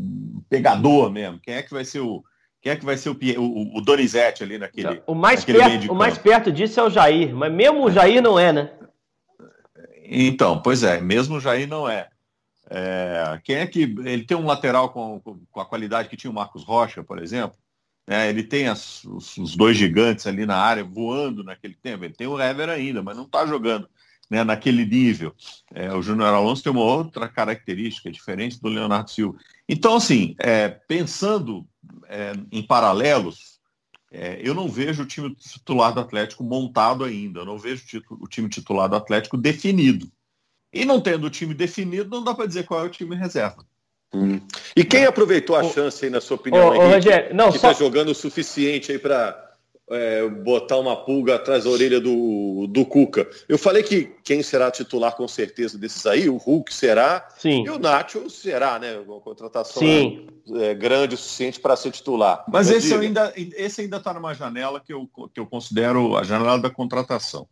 pegador 0.50 1.12
mesmo. 1.12 1.40
Quem 1.40 1.56
é 1.56 1.62
que 1.62 1.74
vai 1.74 1.84
ser 1.84 2.00
o 2.00 2.24
quem 2.62 2.72
é 2.72 2.76
que 2.76 2.86
vai 2.86 2.98
ser 2.98 3.10
o, 3.10 3.16
o, 3.40 3.78
o 3.78 3.82
Donizete 3.82 4.44
ali 4.44 4.58
naquele 4.58 5.02
O 5.06 5.14
mais 5.14 5.46
perto, 5.46 5.92
o 5.92 5.96
mais 5.96 6.18
perto 6.18 6.52
disso 6.52 6.80
é 6.80 6.84
o 6.84 6.90
Jair, 6.90 7.34
mas 7.34 7.54
mesmo 7.54 7.86
o 7.86 7.92
Jair 7.92 8.22
não 8.22 8.40
é, 8.40 8.52
né? 8.52 8.72
Então, 10.04 10.62
pois 10.62 10.84
é, 10.84 11.00
mesmo 11.00 11.36
o 11.36 11.40
Jair 11.40 11.68
não 11.68 11.88
é. 11.88 12.08
é 12.70 13.40
quem 13.44 13.58
é 13.58 13.68
que 13.68 13.84
ele 14.04 14.26
tem 14.26 14.36
um 14.36 14.46
lateral 14.46 14.90
com, 14.90 15.20
com 15.52 15.62
a 15.62 15.66
qualidade 15.66 16.10
que 16.10 16.18
tinha 16.18 16.32
o 16.32 16.34
Marcos 16.34 16.64
Rocha, 16.64 17.04
por 17.04 17.22
exemplo? 17.22 17.58
É, 18.10 18.30
ele 18.30 18.42
tem 18.42 18.70
as, 18.70 19.04
os, 19.04 19.38
os, 19.38 19.56
dois 19.56 19.76
gigantes 19.76 20.26
ali 20.26 20.46
na 20.46 20.56
área 20.56 20.84
voando 20.84 21.44
naquele 21.44 21.76
tempo. 21.76 22.06
Ele 22.06 22.14
tem 22.14 22.26
o 22.26 22.42
Hever 22.42 22.70
ainda, 22.70 23.04
mas 23.04 23.18
não 23.18 23.26
está 23.26 23.46
jogando 23.46 23.88
né, 24.30 24.44
naquele 24.44 24.86
nível. 24.86 25.34
É, 25.74 25.94
o 25.94 26.02
Júnior 26.02 26.34
Alonso 26.34 26.64
tem 26.64 26.72
uma 26.72 26.84
outra 26.84 27.28
característica 27.28 28.12
diferente 28.12 28.62
do 28.62 28.68
Leonardo 28.68 29.10
Silva. 29.10 29.38
Então, 29.68 29.96
assim, 29.96 30.36
é, 30.40 30.68
pensando 30.68 31.66
é, 32.08 32.34
em 32.52 32.62
paralelos, 32.62 33.58
é, 34.12 34.40
eu 34.42 34.54
não 34.54 34.68
vejo 34.68 35.04
o 35.04 35.06
time 35.06 35.34
titular 35.36 35.94
do 35.94 36.00
Atlético 36.00 36.44
montado 36.44 37.04
ainda, 37.04 37.42
eu 37.42 37.46
não 37.46 37.58
vejo 37.58 37.84
o 38.10 38.28
time 38.28 38.50
titular 38.50 38.90
do 38.90 38.96
Atlético 38.96 39.38
definido. 39.38 40.10
E 40.72 40.86
não 40.86 41.02
tendo 41.02 41.28
o 41.28 41.30
time 41.30 41.54
definido, 41.54 42.10
não 42.10 42.24
dá 42.24 42.34
para 42.34 42.46
dizer 42.46 42.66
qual 42.66 42.82
é 42.82 42.88
o 42.88 42.90
time 42.92 43.16
reserva. 43.16 43.66
Hum. 44.14 44.40
E 44.76 44.86
quem 44.86 45.06
aproveitou 45.06 45.56
a 45.56 45.64
chance 45.64 46.06
aí, 46.06 46.12
na 46.12 46.22
sua 46.22 46.36
opinião, 46.36 46.70
ô, 46.70 46.78
ô, 46.78 46.90
Rogério, 46.90 47.36
não, 47.36 47.50
que 47.50 47.58
está 47.58 47.74
só... 47.74 47.80
jogando 47.80 48.10
o 48.10 48.16
suficiente 48.16 48.92
aí 48.92 49.00
para 49.00 49.47
é, 49.90 50.28
botar 50.28 50.78
uma 50.78 50.96
pulga 50.96 51.36
atrás 51.36 51.64
da 51.64 51.70
orelha 51.70 52.00
do, 52.00 52.68
do 52.68 52.86
Cuca. 52.86 53.30
Eu 53.48 53.58
falei 53.58 53.84
que 53.84 54.12
quem 54.24 54.44
será 54.44 54.70
titular 54.70 55.16
com 55.16 55.28
certeza 55.28 55.78
desses 55.78 56.06
aí, 56.06 56.28
o 56.28 56.38
Hulk 56.38 56.74
será, 56.74 57.28
Sim. 57.38 57.64
e 57.66 57.70
o 57.70 57.80
Nacho 57.80 58.30
será, 58.30 58.78
né? 58.80 58.98
Uma 59.00 59.22
contratação 59.22 59.82
Sim. 59.82 60.28
É, 60.56 60.74
grande 60.74 61.16
o 61.16 61.18
suficiente 61.18 61.60
para 61.60 61.76
ser 61.76 61.92
titular. 61.92 62.44
Mas, 62.50 62.70
esse, 62.70 62.94
ainda, 62.94 63.34
esse 63.36 63.82
ainda 63.82 63.98
está 63.98 64.14
numa 64.14 64.34
janela 64.34 64.80
que 64.80 64.94
eu, 64.94 65.10
que 65.34 65.40
eu 65.40 65.46
considero 65.46 66.18
a 66.18 66.24
janela 66.24 66.60
da 66.60 66.70
contratação. 66.70 67.48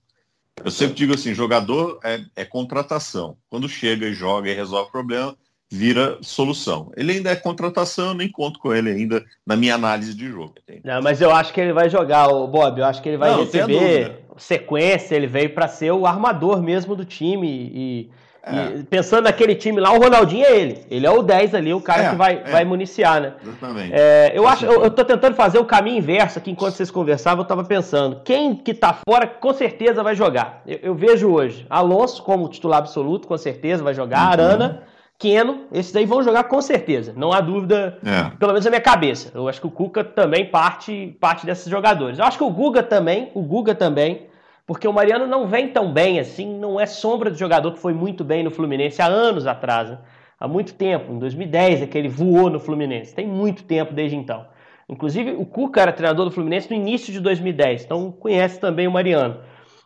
Eu 0.63 0.71
sempre 0.71 0.95
digo 0.95 1.13
assim, 1.13 1.33
jogador 1.33 1.99
é, 2.03 2.23
é 2.35 2.45
contratação. 2.45 3.37
Quando 3.49 3.67
chega 3.67 4.07
e 4.07 4.13
joga 4.13 4.49
e 4.49 4.53
resolve 4.53 4.87
o 4.87 4.91
problema, 4.91 5.37
vira 5.75 6.17
solução. 6.21 6.91
Ele 6.95 7.11
ainda 7.11 7.29
é 7.29 7.35
contratação, 7.35 8.07
eu 8.07 8.13
nem 8.13 8.29
conto 8.29 8.59
com 8.59 8.73
ele 8.73 8.89
ainda 8.89 9.23
na 9.45 9.55
minha 9.55 9.75
análise 9.75 10.15
de 10.15 10.27
jogo. 10.27 10.55
Não, 10.83 11.01
mas 11.01 11.21
eu 11.21 11.31
acho 11.31 11.53
que 11.53 11.59
ele 11.59 11.73
vai 11.73 11.89
jogar, 11.89 12.29
o 12.29 12.47
Bob. 12.47 12.79
Eu 12.79 12.85
acho 12.85 13.01
que 13.01 13.09
ele 13.09 13.17
vai 13.17 13.31
Não, 13.31 13.39
receber 13.39 14.23
sequência. 14.37 15.15
Ele 15.15 15.27
veio 15.27 15.49
para 15.49 15.67
ser 15.67 15.91
o 15.91 16.05
armador 16.05 16.61
mesmo 16.61 16.95
do 16.95 17.03
time 17.03 17.47
e, 17.47 18.09
é. 18.41 18.77
e, 18.77 18.83
pensando 18.83 19.25
naquele 19.25 19.55
time 19.55 19.81
lá, 19.81 19.91
o 19.91 19.99
Ronaldinho 19.99 20.45
é 20.45 20.57
ele. 20.57 20.85
Ele 20.89 21.05
é 21.05 21.11
o 21.11 21.21
10 21.21 21.55
ali, 21.55 21.73
o 21.73 21.81
cara 21.81 22.03
é, 22.03 22.09
que 22.11 22.15
vai, 22.15 22.41
é. 22.45 22.51
vai 22.51 22.63
municiar, 22.63 23.19
né? 23.19 23.33
Exatamente. 23.43 23.91
É, 23.93 24.31
eu 24.33 24.47
acho, 24.47 24.65
eu, 24.65 24.83
eu 24.83 24.91
tô 24.91 25.03
tentando 25.03 25.35
fazer 25.35 25.59
o 25.59 25.65
caminho 25.65 25.97
inverso 25.97 26.39
aqui 26.39 26.51
enquanto 26.51 26.75
vocês 26.75 26.89
conversavam. 26.89 27.43
Eu 27.43 27.47
tava 27.47 27.65
pensando, 27.65 28.21
quem 28.23 28.55
que 28.55 28.73
tá 28.73 28.97
fora 29.07 29.27
com 29.27 29.53
certeza 29.53 30.01
vai 30.01 30.15
jogar. 30.15 30.61
Eu, 30.65 30.79
eu 30.81 30.95
vejo 30.95 31.29
hoje 31.29 31.65
Alonso 31.69 32.23
como 32.23 32.47
titular 32.47 32.79
absoluto, 32.79 33.27
com 33.27 33.37
certeza 33.37 33.83
vai 33.83 33.93
jogar. 33.93 34.19
Uhum. 34.19 34.31
Arana 34.31 34.94
Keno, 35.17 35.65
esses 35.71 35.95
aí 35.95 36.05
vão 36.05 36.21
jogar 36.21 36.43
com 36.45 36.61
certeza, 36.61 37.13
não 37.15 37.31
há 37.31 37.39
dúvida, 37.39 37.97
é. 38.03 38.35
pelo 38.37 38.51
menos 38.51 38.65
na 38.65 38.71
minha 38.71 38.81
cabeça. 38.81 39.31
Eu 39.33 39.47
acho 39.47 39.61
que 39.61 39.67
o 39.67 39.71
Cuca 39.71 40.03
também 40.03 40.45
parte, 40.45 41.17
parte 41.19 41.45
desses 41.45 41.69
jogadores. 41.69 42.19
Eu 42.19 42.25
acho 42.25 42.37
que 42.37 42.43
o 42.43 42.49
Guga 42.49 42.83
também, 42.83 43.31
o 43.33 43.41
Guga 43.41 43.73
também, 43.73 44.27
porque 44.67 44.87
o 44.87 44.93
Mariano 44.93 45.25
não 45.25 45.47
vem 45.47 45.69
tão 45.69 45.93
bem 45.93 46.19
assim, 46.19 46.57
não 46.57 46.79
é 46.79 46.85
sombra 46.85 47.31
de 47.31 47.39
jogador 47.39 47.71
que 47.71 47.79
foi 47.79 47.93
muito 47.93 48.23
bem 48.23 48.43
no 48.43 48.51
Fluminense 48.51 49.01
há 49.01 49.05
anos 49.05 49.47
atrás, 49.47 49.89
né? 49.89 49.99
há 50.39 50.47
muito 50.47 50.73
tempo, 50.73 51.13
em 51.13 51.19
2010 51.19 51.83
é 51.83 51.87
que 51.87 51.97
ele 51.97 52.09
voou 52.09 52.49
no 52.49 52.59
Fluminense, 52.59 53.15
tem 53.15 53.27
muito 53.27 53.63
tempo 53.63 53.93
desde 53.93 54.17
então. 54.17 54.45
Inclusive, 54.87 55.31
o 55.31 55.45
Cuca 55.45 55.81
era 55.81 55.91
treinador 55.91 56.25
do 56.25 56.31
Fluminense 56.31 56.69
no 56.69 56.75
início 56.75 57.11
de 57.11 57.19
2010, 57.19 57.85
então 57.85 58.11
conhece 58.11 58.59
também 58.59 58.87
o 58.87 58.91
Mariano. 58.91 59.39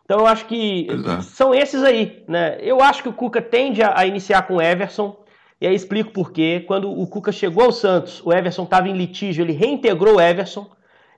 Então 0.04 0.20
eu 0.20 0.26
acho 0.26 0.44
que 0.46 0.88
Exato. 0.90 1.22
são 1.22 1.54
esses 1.54 1.84
aí, 1.84 2.24
né? 2.26 2.58
Eu 2.60 2.82
acho 2.82 3.02
que 3.02 3.08
o 3.08 3.12
Cuca 3.12 3.40
tende 3.40 3.80
a, 3.80 3.96
a 3.96 4.04
iniciar 4.04 4.42
com 4.42 4.56
o 4.56 4.60
Everson, 4.60 5.16
e 5.60 5.66
aí 5.66 5.74
explico 5.74 6.10
por 6.10 6.32
quê. 6.32 6.64
Quando 6.66 6.90
o 6.90 7.06
Cuca 7.06 7.30
chegou 7.30 7.64
ao 7.64 7.72
Santos, 7.72 8.22
o 8.24 8.32
Everson 8.32 8.64
estava 8.64 8.88
em 8.88 8.96
litígio, 8.96 9.44
ele 9.44 9.52
reintegrou 9.52 10.16
o 10.16 10.20
Everson, 10.20 10.70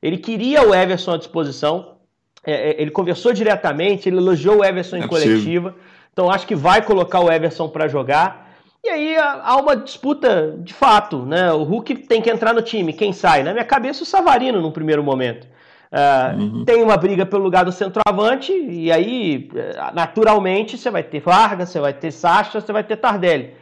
ele 0.03 0.19
queria 0.19 0.67
o 0.67 0.75
Everson 0.75 1.13
à 1.13 1.17
disposição, 1.17 1.97
é, 2.45 2.71
é 2.71 2.83
ele 2.83 2.91
conversou 2.91 3.33
diretamente, 3.33 4.09
ele 4.09 4.17
elogiou 4.17 4.59
o 4.59 4.65
Everson 4.65 4.97
em 4.97 5.03
é 5.03 5.07
coletiva. 5.09 5.71
Possível. 5.71 5.75
Então 6.13 6.31
acho 6.31 6.47
que 6.47 6.55
vai 6.55 6.83
colocar 6.83 7.21
o 7.21 7.31
Everson 7.31 7.69
para 7.69 7.87
jogar. 7.87 8.51
E 8.85 8.89
aí 8.89 9.17
há 9.17 9.57
uma 9.57 9.77
disputa 9.77 10.57
de 10.59 10.75
fato, 10.75 11.25
né? 11.25 11.53
O 11.53 11.63
Hulk 11.63 11.95
tem 12.09 12.21
que 12.21 12.29
entrar 12.29 12.53
no 12.53 12.61
time, 12.61 12.93
quem 12.93 13.13
sai? 13.13 13.45
Na 13.45 13.53
minha 13.53 13.65
cabeça, 13.65 14.03
o 14.03 14.07
Savarino 14.07 14.61
no 14.61 14.73
primeiro 14.73 15.05
momento. 15.05 15.47
Uh, 15.93 16.41
uhum. 16.41 16.65
Tem 16.65 16.83
uma 16.83 16.97
briga 16.97 17.25
pelo 17.25 17.45
lugar 17.45 17.65
do 17.65 17.71
centroavante, 17.71 18.51
e 18.51 18.91
aí, 18.91 19.49
naturalmente, 19.95 20.77
você 20.77 20.91
vai 20.91 21.03
ter 21.03 21.21
Vargas, 21.21 21.69
você 21.69 21.79
vai 21.79 21.93
ter 21.93 22.11
Sacha, 22.11 22.61
você 22.61 22.73
vai 22.73 22.83
ter 22.83 22.97
Tardelli. 22.97 23.55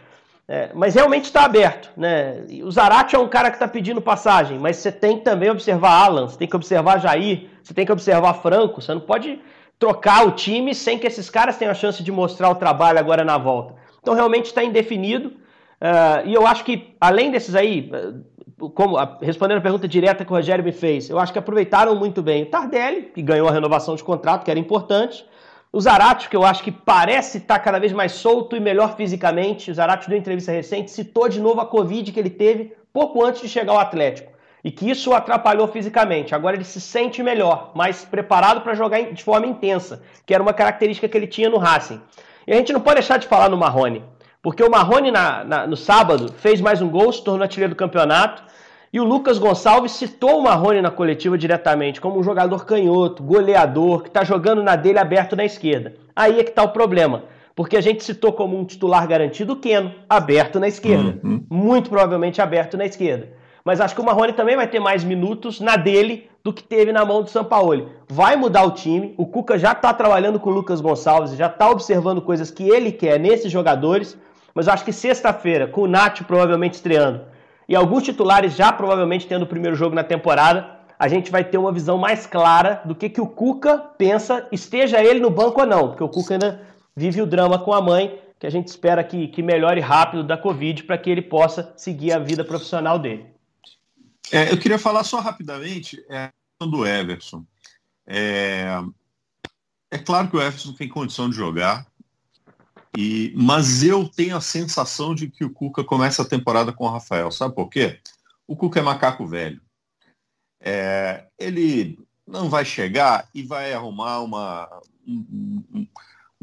É, 0.53 0.69
mas 0.75 0.97
realmente 0.97 1.27
está 1.27 1.45
aberto. 1.45 1.93
Né? 1.97 2.45
O 2.65 2.71
Zarate 2.73 3.15
é 3.15 3.19
um 3.21 3.29
cara 3.29 3.51
que 3.51 3.57
está 3.57 3.69
pedindo 3.69 4.03
passagem, 4.03 4.59
mas 4.59 4.79
você 4.79 4.91
tem 4.91 5.19
que 5.19 5.23
também 5.23 5.49
observar 5.49 5.93
Alan, 5.93 6.27
você 6.27 6.37
tem 6.37 6.49
que 6.49 6.57
observar 6.57 6.99
Jair, 6.99 7.47
você 7.63 7.73
tem 7.73 7.87
que 7.87 7.93
observar 7.93 8.35
Franco. 8.35 8.83
Você 8.83 8.93
não 8.93 9.01
pode 9.01 9.39
trocar 9.79 10.27
o 10.27 10.33
time 10.33 10.75
sem 10.75 10.99
que 10.99 11.07
esses 11.07 11.31
caras 11.31 11.57
tenham 11.57 11.71
a 11.71 11.75
chance 11.75 12.03
de 12.03 12.11
mostrar 12.11 12.51
o 12.51 12.57
trabalho 12.57 12.99
agora 12.99 13.23
na 13.23 13.39
volta. 13.39 13.77
Então 14.03 14.13
realmente 14.13 14.47
está 14.47 14.65
indefinido. 14.65 15.29
Uh, 15.29 16.27
e 16.27 16.35
eu 16.35 16.45
acho 16.45 16.65
que, 16.65 16.97
além 17.01 17.31
desses 17.31 17.55
aí, 17.55 17.89
como 18.75 18.97
respondendo 19.23 19.59
a 19.59 19.63
pergunta 19.63 19.87
direta 19.87 20.25
que 20.25 20.33
o 20.33 20.35
Rogério 20.35 20.65
me 20.65 20.73
fez, 20.73 21.09
eu 21.09 21.21
acho 21.21 21.33
que 21.33 21.39
aproveitaram 21.39 21.95
muito 21.95 22.23
bem 22.23 22.43
o 22.43 22.47
Tardelli, 22.47 23.03
que 23.03 23.23
ganhou 23.23 23.49
a 23.49 23.53
renovação 23.53 23.95
de 23.95 24.03
contrato, 24.03 24.45
que 24.45 24.51
era 24.51 24.59
importante. 24.59 25.25
O 25.73 25.81
Zarate, 25.81 26.29
que 26.29 26.35
eu 26.35 26.45
acho 26.45 26.65
que 26.65 26.73
parece 26.73 27.39
estar 27.39 27.61
cada 27.61 27.79
vez 27.79 27.93
mais 27.93 28.11
solto 28.11 28.57
e 28.57 28.61
melhor 28.61 28.97
fisicamente. 28.97 29.71
O 29.71 29.75
Zarate 29.75 30.09
deu 30.09 30.19
entrevista 30.19 30.51
recente, 30.51 30.91
citou 30.91 31.29
de 31.29 31.41
novo 31.41 31.61
a 31.61 31.67
Covid 31.67 32.11
que 32.11 32.19
ele 32.19 32.29
teve 32.29 32.75
pouco 32.93 33.25
antes 33.25 33.41
de 33.41 33.49
chegar 33.49 33.73
ao 33.73 33.79
Atlético. 33.79 34.33
E 34.65 34.73
que 34.73 34.91
isso 34.91 35.11
o 35.11 35.15
atrapalhou 35.15 35.69
fisicamente. 35.69 36.35
Agora 36.35 36.57
ele 36.57 36.65
se 36.65 36.81
sente 36.81 37.23
melhor, 37.23 37.71
mais 37.73 38.05
preparado 38.05 38.63
para 38.63 38.75
jogar 38.75 39.01
de 39.13 39.23
forma 39.23 39.47
intensa, 39.47 40.03
que 40.27 40.35
era 40.35 40.43
uma 40.43 40.53
característica 40.53 41.09
que 41.09 41.17
ele 41.17 41.29
tinha 41.29 41.49
no 41.49 41.57
Racing. 41.57 42.01
E 42.49 42.53
a 42.53 42.57
gente 42.57 42.73
não 42.73 42.81
pode 42.81 42.97
deixar 42.97 43.19
de 43.19 43.29
falar 43.29 43.49
no 43.49 43.57
Marrone, 43.57 44.05
porque 44.43 44.65
o 44.65 44.71
Marrone 44.71 45.13
na, 45.13 45.45
na, 45.45 45.67
no 45.69 45.77
sábado 45.77 46.33
fez 46.33 46.61
mais 46.61 46.83
um 46.83 46.91
gol, 46.91 47.13
se 47.13 47.23
tornou 47.23 47.45
artilheiro 47.45 47.75
do 47.75 47.79
campeonato. 47.79 48.43
E 48.93 48.99
o 48.99 49.05
Lucas 49.05 49.39
Gonçalves 49.39 49.93
citou 49.93 50.39
o 50.39 50.43
Marrone 50.43 50.83
na 50.83 50.91
coletiva 50.91 51.39
diretamente 51.39 52.01
como 52.01 52.19
um 52.19 52.25
jogador 52.25 52.65
canhoto, 52.65 53.23
goleador, 53.23 54.03
que 54.03 54.09
está 54.09 54.25
jogando 54.25 54.65
na 54.65 54.75
dele 54.75 54.99
aberto 54.99 55.37
na 55.37 55.45
esquerda. 55.45 55.95
Aí 56.15 56.41
é 56.41 56.43
que 56.43 56.51
está 56.51 56.65
o 56.65 56.73
problema. 56.73 57.23
Porque 57.55 57.77
a 57.77 57.81
gente 57.81 58.03
citou 58.03 58.33
como 58.33 58.59
um 58.59 58.65
titular 58.65 59.07
garantido 59.07 59.53
o 59.53 59.57
Keno, 59.57 59.95
aberto 60.09 60.59
na 60.59 60.67
esquerda. 60.67 61.21
Uhum. 61.23 61.45
Muito 61.49 61.89
provavelmente 61.89 62.43
aberto 62.43 62.77
na 62.77 62.85
esquerda. 62.85 63.29
Mas 63.65 63.81
acho 63.81 63.95
que 63.95 64.01
o 64.01 64.05
Marrone 64.05 64.33
também 64.33 64.57
vai 64.57 64.67
ter 64.67 64.81
mais 64.81 65.05
minutos 65.05 65.61
na 65.61 65.77
dele 65.77 66.29
do 66.43 66.53
que 66.53 66.63
teve 66.63 66.91
na 66.91 67.05
mão 67.05 67.23
do 67.23 67.31
Sampaoli. 67.31 67.87
Vai 68.09 68.35
mudar 68.35 68.65
o 68.65 68.73
time. 68.73 69.15
O 69.17 69.25
Cuca 69.25 69.57
já 69.57 69.71
está 69.71 69.95
trabalhando 69.95 70.41
com 70.41 70.51
o 70.51 70.53
Lucas 70.53 70.81
Gonçalves, 70.81 71.37
já 71.37 71.47
está 71.47 71.71
observando 71.71 72.21
coisas 72.21 72.51
que 72.51 72.69
ele 72.69 72.91
quer 72.91 73.21
nesses 73.21 73.53
jogadores. 73.53 74.19
Mas 74.53 74.67
acho 74.67 74.85
que 74.85 74.93
sexta-feira, 74.93 75.69
com 75.69 75.83
o 75.83 75.87
Nath 75.87 76.23
provavelmente 76.23 76.75
estreando, 76.75 77.21
e 77.71 77.77
alguns 77.77 78.03
titulares 78.03 78.57
já 78.57 78.73
provavelmente 78.73 79.29
tendo 79.29 79.45
o 79.45 79.47
primeiro 79.47 79.77
jogo 79.77 79.95
na 79.95 80.03
temporada, 80.03 80.81
a 80.99 81.07
gente 81.07 81.31
vai 81.31 81.45
ter 81.45 81.57
uma 81.57 81.73
visão 81.73 81.97
mais 81.97 82.27
clara 82.27 82.83
do 82.85 82.97
que, 82.97 83.09
que 83.09 83.21
o 83.21 83.29
Cuca 83.29 83.79
pensa, 83.79 84.49
esteja 84.51 85.01
ele 85.01 85.21
no 85.21 85.31
banco 85.31 85.61
ou 85.61 85.67
não, 85.67 85.89
porque 85.89 86.03
o 86.03 86.09
Cuca 86.09 86.35
ainda 86.35 86.67
vive 86.97 87.23
o 87.23 87.27
drama 87.27 87.61
com 87.61 87.73
a 87.73 87.81
mãe, 87.81 88.21
que 88.41 88.47
a 88.47 88.51
gente 88.51 88.67
espera 88.67 89.05
que, 89.05 89.29
que 89.29 89.41
melhore 89.41 89.81
rápido 89.81 90.25
da 90.25 90.37
Covid 90.37 90.83
para 90.83 90.99
que 90.99 91.09
ele 91.09 91.23
possa 91.23 91.73
seguir 91.77 92.11
a 92.11 92.19
vida 92.19 92.45
profissional 92.45 92.99
dele. 92.99 93.27
É, 94.33 94.51
eu 94.51 94.59
queria 94.59 94.79
falar 94.79 95.05
só 95.05 95.21
rapidamente 95.21 96.05
é, 96.11 96.31
do 96.61 96.85
Everson. 96.85 97.45
É, 98.05 98.83
é 99.93 99.99
claro 99.99 100.29
que 100.29 100.37
o 100.37 100.43
Everson 100.43 100.73
tem 100.73 100.89
condição 100.89 101.31
de 101.31 101.37
jogar, 101.37 101.87
e, 102.97 103.33
mas 103.37 103.83
eu 103.83 104.09
tenho 104.09 104.37
a 104.37 104.41
sensação 104.41 105.15
de 105.15 105.29
que 105.29 105.45
o 105.45 105.51
Cuca 105.51 105.85
começa 105.85 106.23
a 106.23 106.29
temporada 106.29 106.73
com 106.73 106.85
o 106.85 106.91
Rafael. 106.91 107.31
Sabe 107.31 107.55
por 107.55 107.69
quê? 107.69 108.01
O 108.47 108.57
Cuca 108.57 108.81
é 108.81 108.83
macaco 108.83 109.27
velho. 109.27 109.61
É, 110.61 111.27
ele 111.39 111.99
não 112.27 112.49
vai 112.51 112.65
chegar 112.65 113.29
e 113.35 113.43
vai 113.43 113.73
arrumar 113.73 114.21
uma, 114.21 114.69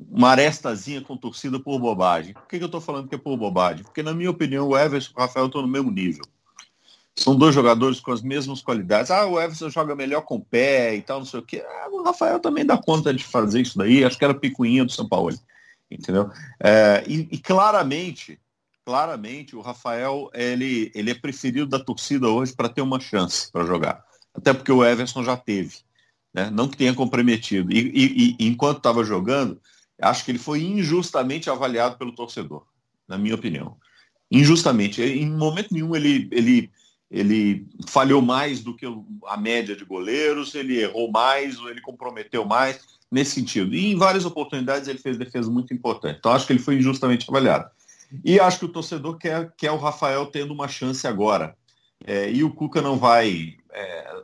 uma 0.10 0.30
arestazinha 0.30 1.02
com 1.02 1.18
torcida 1.18 1.60
por 1.60 1.80
bobagem. 1.80 2.34
Por 2.34 2.48
que, 2.48 2.58
que 2.58 2.64
eu 2.64 2.68
estou 2.68 2.82
falando 2.82 3.10
que 3.10 3.16
é 3.16 3.18
por 3.18 3.36
bobagem? 3.36 3.84
Porque, 3.84 4.02
na 4.02 4.14
minha 4.14 4.32
opinião, 4.32 4.68
o 4.70 4.78
Everson 4.78 5.12
e 5.12 5.18
o 5.18 5.22
Rafael 5.22 5.48
estão 5.48 5.62
no 5.62 5.68
mesmo 5.68 5.92
nível. 5.92 6.24
São 7.14 7.36
dois 7.36 7.54
jogadores 7.54 8.00
com 8.00 8.12
as 8.12 8.22
mesmas 8.22 8.62
qualidades. 8.62 9.12
Ah, 9.12 9.26
o 9.26 9.42
Everson 9.42 9.70
joga 9.70 9.96
melhor 9.96 10.22
com 10.22 10.36
o 10.36 10.46
pé 10.46 10.96
e 10.96 11.02
tal, 11.02 11.20
não 11.20 11.26
sei 11.26 11.40
o 11.40 11.44
quê. 11.44 11.64
Ah, 11.68 11.90
o 11.92 12.04
Rafael 12.04 12.40
também 12.40 12.66
dá 12.66 12.78
conta 12.78 13.14
de 13.14 13.24
fazer 13.24 13.62
isso 13.62 13.78
daí. 13.78 14.06
Acho 14.06 14.18
que 14.18 14.24
era 14.24 14.34
picuinha 14.34 14.86
do 14.86 14.92
São 14.92 15.08
Paulo 15.08 15.36
entendeu? 15.90 16.30
É, 16.60 17.04
e, 17.08 17.28
e, 17.32 17.38
claramente, 17.38 18.40
claramente 18.86 19.56
o 19.56 19.62
Rafael 19.62 20.30
ele, 20.34 20.92
ele 20.94 21.12
é 21.12 21.16
preferido 21.16 21.68
da 21.68 21.80
torcida 21.80 22.28
hoje 22.28 22.54
para 22.54 22.70
ter 22.70 22.82
uma 22.82 23.00
chance 23.00 23.52
para 23.52 23.66
jogar, 23.66 24.04
até 24.34 24.54
porque 24.54 24.72
o 24.72 24.84
Everson 24.84 25.24
já 25.24 25.38
teve, 25.38 25.78
né? 26.34 26.50
Não 26.50 26.68
que 26.68 26.78
tenha 26.78 26.94
comprometido. 26.94 27.72
E, 27.72 27.80
e, 27.80 28.36
e 28.40 28.48
enquanto 28.48 28.78
estava 28.78 29.04
jogando, 29.04 29.60
acho 30.02 30.24
que 30.24 30.32
ele 30.32 30.40
foi 30.40 30.62
injustamente 30.64 31.50
avaliado 31.50 31.98
pelo 31.98 32.14
torcedor, 32.14 32.66
na 33.08 33.18
minha 33.18 33.36
opinião, 33.36 33.78
injustamente. 34.32 35.02
Em 35.02 35.30
momento 35.30 35.74
nenhum 35.74 35.96
ele 35.96 36.28
ele 36.32 36.72
ele 37.10 37.66
falhou 37.88 38.22
mais 38.22 38.62
do 38.62 38.76
que 38.76 38.86
a 39.28 39.38
média 39.38 39.74
de 39.78 39.86
goleiros, 39.86 40.54
ele 40.54 40.82
errou 40.82 41.10
mais, 41.10 41.58
ou 41.58 41.70
ele 41.70 41.80
comprometeu 41.80 42.44
mais 42.44 42.97
nesse 43.12 43.32
sentido. 43.32 43.74
E 43.74 43.92
em 43.92 43.96
várias 43.96 44.26
oportunidades 44.26 44.88
ele 44.88 45.00
fez 45.00 45.18
defesa 45.18 45.50
muito 45.50 45.74
importante. 45.74 46.18
Então 46.20 46.32
acho 46.32 46.46
que 46.46 46.54
ele 46.54 46.60
foi 46.60 46.76
injustamente 46.76 47.26
avaliado. 47.30 47.70
E 48.24 48.40
acho 48.40 48.60
que 48.60 48.66
o 48.66 48.70
torcedor 48.70 49.18
quer, 49.18 49.52
quer 49.58 49.72
o 49.72 49.78
Rafael 49.78 50.26
tendo 50.28 50.54
uma 50.54 50.68
chance 50.68 51.06
agora. 51.08 51.56
É, 52.06 52.32
e 52.32 52.44
o 52.44 52.54
Cuca 52.54 52.82
não 52.82 52.98
vai 52.98 53.56
é, 53.74 54.22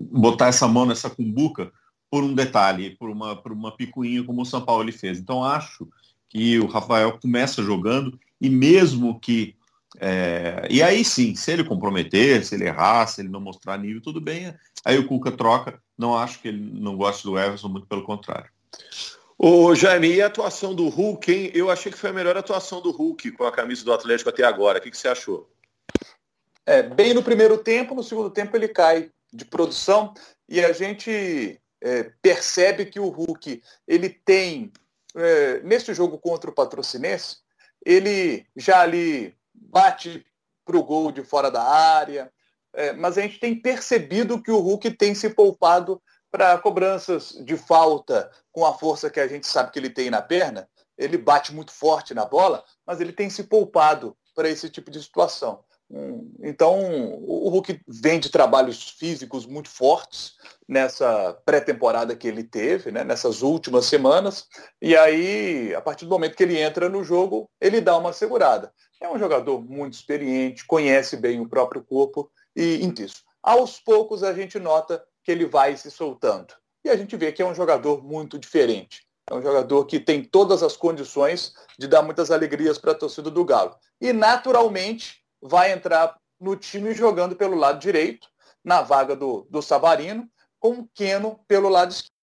botar 0.00 0.46
essa 0.46 0.66
mão 0.68 0.86
nessa 0.86 1.10
cumbuca 1.10 1.70
por 2.10 2.24
um 2.24 2.34
detalhe, 2.34 2.96
por 2.96 3.10
uma, 3.10 3.36
por 3.36 3.52
uma 3.52 3.76
picuinha 3.76 4.24
como 4.24 4.42
o 4.42 4.46
São 4.46 4.60
Paulo 4.60 4.84
ele 4.84 4.92
fez. 4.92 5.18
Então 5.18 5.44
acho 5.44 5.88
que 6.28 6.58
o 6.58 6.66
Rafael 6.66 7.18
começa 7.18 7.62
jogando 7.62 8.18
e 8.40 8.48
mesmo 8.48 9.18
que 9.20 9.54
é, 9.98 10.68
e 10.70 10.82
aí 10.82 11.04
sim, 11.04 11.34
se 11.34 11.50
ele 11.50 11.64
comprometer, 11.64 12.44
se 12.44 12.54
ele 12.54 12.64
errar, 12.64 13.06
se 13.06 13.20
ele 13.20 13.28
não 13.28 13.40
mostrar 13.40 13.76
nível, 13.76 14.00
tudo 14.00 14.20
bem. 14.20 14.54
Aí 14.84 14.98
o 14.98 15.06
Cuca 15.06 15.32
troca. 15.32 15.80
Não 16.00 16.16
acho 16.16 16.40
que 16.40 16.48
ele 16.48 16.80
não 16.80 16.96
goste 16.96 17.24
do 17.24 17.38
Everson, 17.38 17.68
muito 17.68 17.86
pelo 17.86 18.04
contrário. 18.04 18.50
Ô, 19.36 19.74
Jaime, 19.74 20.14
e 20.14 20.22
a 20.22 20.28
atuação 20.28 20.74
do 20.74 20.88
Hulk, 20.88 21.30
hein? 21.30 21.50
Eu 21.52 21.70
achei 21.70 21.92
que 21.92 21.98
foi 21.98 22.08
a 22.08 22.12
melhor 22.14 22.38
atuação 22.38 22.80
do 22.80 22.90
Hulk 22.90 23.32
com 23.32 23.44
a 23.44 23.52
camisa 23.52 23.84
do 23.84 23.92
Atlético 23.92 24.30
até 24.30 24.42
agora. 24.42 24.78
O 24.78 24.80
que, 24.80 24.90
que 24.90 24.96
você 24.96 25.08
achou? 25.08 25.46
É, 26.64 26.82
bem 26.82 27.12
no 27.12 27.22
primeiro 27.22 27.58
tempo, 27.58 27.94
no 27.94 28.02
segundo 28.02 28.30
tempo 28.30 28.56
ele 28.56 28.68
cai 28.68 29.10
de 29.30 29.44
produção 29.44 30.14
e 30.48 30.64
a 30.64 30.72
gente 30.72 31.60
é, 31.82 32.10
percebe 32.22 32.86
que 32.86 32.98
o 32.98 33.08
Hulk 33.08 33.62
ele 33.86 34.08
tem, 34.08 34.72
é, 35.14 35.60
nesse 35.60 35.92
jogo 35.92 36.16
contra 36.18 36.48
o 36.48 36.54
Patrocinense, 36.54 37.36
ele 37.84 38.46
já 38.56 38.80
ali 38.80 39.34
bate 39.52 40.24
para 40.64 40.78
o 40.78 40.82
gol 40.82 41.12
de 41.12 41.22
fora 41.22 41.50
da 41.50 41.62
área, 41.62 42.32
é, 42.74 42.92
mas 42.92 43.18
a 43.18 43.22
gente 43.22 43.38
tem 43.38 43.60
percebido 43.60 44.42
que 44.42 44.50
o 44.50 44.58
Hulk 44.58 44.90
tem 44.92 45.14
se 45.14 45.30
poupado 45.30 46.00
para 46.30 46.58
cobranças 46.58 47.32
de 47.44 47.56
falta 47.56 48.30
com 48.52 48.64
a 48.64 48.72
força 48.72 49.10
que 49.10 49.20
a 49.20 49.26
gente 49.26 49.46
sabe 49.46 49.72
que 49.72 49.78
ele 49.78 49.90
tem 49.90 50.10
na 50.10 50.22
perna. 50.22 50.68
Ele 50.96 51.18
bate 51.18 51.52
muito 51.52 51.72
forte 51.72 52.14
na 52.14 52.24
bola, 52.24 52.62
mas 52.86 53.00
ele 53.00 53.12
tem 53.12 53.28
se 53.28 53.44
poupado 53.44 54.16
para 54.34 54.48
esse 54.48 54.68
tipo 54.68 54.90
de 54.90 55.02
situação. 55.02 55.64
Hum, 55.90 56.32
então, 56.44 56.78
o 57.20 57.48
Hulk 57.48 57.80
vem 57.88 58.20
de 58.20 58.30
trabalhos 58.30 58.90
físicos 58.90 59.44
muito 59.44 59.68
fortes 59.68 60.34
nessa 60.68 61.36
pré-temporada 61.44 62.14
que 62.14 62.28
ele 62.28 62.44
teve, 62.44 62.92
né, 62.92 63.02
nessas 63.02 63.42
últimas 63.42 63.86
semanas, 63.86 64.46
e 64.80 64.96
aí, 64.96 65.74
a 65.74 65.80
partir 65.80 66.04
do 66.04 66.10
momento 66.12 66.36
que 66.36 66.44
ele 66.44 66.60
entra 66.60 66.88
no 66.88 67.02
jogo, 67.02 67.50
ele 67.60 67.80
dá 67.80 67.96
uma 67.98 68.12
segurada. 68.12 68.72
É 69.00 69.08
um 69.08 69.18
jogador 69.18 69.60
muito 69.60 69.94
experiente, 69.94 70.64
conhece 70.64 71.16
bem 71.16 71.40
o 71.40 71.48
próprio 71.48 71.82
corpo 71.82 72.30
e 72.62 73.02
isso. 73.02 73.22
Aos 73.42 73.80
poucos 73.80 74.22
a 74.22 74.32
gente 74.32 74.58
nota 74.58 75.02
que 75.24 75.30
ele 75.30 75.46
vai 75.46 75.76
se 75.76 75.90
soltando. 75.90 76.54
E 76.84 76.90
a 76.90 76.96
gente 76.96 77.16
vê 77.16 77.32
que 77.32 77.42
é 77.42 77.46
um 77.46 77.54
jogador 77.54 78.02
muito 78.02 78.38
diferente. 78.38 79.06
É 79.28 79.34
um 79.34 79.42
jogador 79.42 79.84
que 79.84 80.00
tem 80.00 80.24
todas 80.24 80.62
as 80.62 80.76
condições 80.76 81.54
de 81.78 81.86
dar 81.86 82.02
muitas 82.02 82.30
alegrias 82.30 82.78
para 82.78 82.92
a 82.92 82.94
torcida 82.94 83.30
do 83.30 83.44
Galo. 83.44 83.76
E 84.00 84.12
naturalmente 84.12 85.22
vai 85.40 85.72
entrar 85.72 86.18
no 86.38 86.56
time 86.56 86.92
jogando 86.94 87.36
pelo 87.36 87.56
lado 87.56 87.78
direito, 87.78 88.28
na 88.64 88.82
vaga 88.82 89.14
do, 89.14 89.46
do 89.50 89.62
Savarino, 89.62 90.28
com 90.58 90.80
o 90.80 90.88
Keno 90.94 91.40
pelo 91.46 91.68
lado 91.68 91.92
esquerdo 91.92 92.19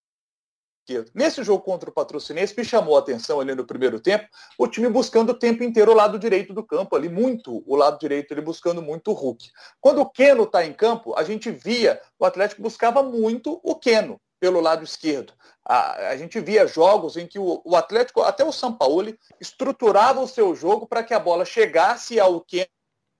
esquerdo. 0.87 1.11
Nesse 1.13 1.43
jogo 1.43 1.63
contra 1.63 1.89
o 1.89 1.93
Patrocinense, 1.93 2.55
me 2.57 2.63
chamou 2.63 2.95
a 2.95 2.99
atenção 2.99 3.41
ali 3.41 3.53
no 3.53 3.65
primeiro 3.65 3.99
tempo, 3.99 4.25
o 4.57 4.67
time 4.67 4.87
buscando 4.87 5.31
o 5.31 5.37
tempo 5.37 5.63
inteiro 5.63 5.91
o 5.91 5.95
lado 5.95 6.17
direito 6.17 6.53
do 6.53 6.63
campo, 6.65 6.95
ali 6.95 7.09
muito 7.09 7.61
o 7.65 7.75
lado 7.75 7.99
direito, 7.99 8.31
ele 8.31 8.41
buscando 8.41 8.81
muito 8.81 9.11
o 9.11 9.13
Hulk. 9.13 9.51
Quando 9.81 10.01
o 10.01 10.09
Keno 10.09 10.43
está 10.43 10.65
em 10.65 10.73
campo, 10.73 11.13
a 11.17 11.23
gente 11.23 11.51
via, 11.51 12.01
o 12.17 12.25
Atlético 12.25 12.61
buscava 12.61 13.03
muito 13.03 13.59
o 13.63 13.75
Keno 13.75 14.19
pelo 14.39 14.61
lado 14.61 14.83
esquerdo. 14.83 15.33
A, 15.65 16.09
a 16.09 16.17
gente 16.17 16.39
via 16.39 16.65
jogos 16.65 17.17
em 17.17 17.27
que 17.27 17.39
o, 17.39 17.61
o 17.65 17.75
Atlético, 17.75 18.21
até 18.21 18.45
o 18.45 18.51
Sampaoli, 18.51 19.19
estruturava 19.41 20.21
o 20.21 20.27
seu 20.27 20.55
jogo 20.55 20.87
para 20.87 21.03
que 21.03 21.13
a 21.13 21.19
bola 21.19 21.43
chegasse 21.43 22.19
ao 22.19 22.39
Keno, 22.41 22.67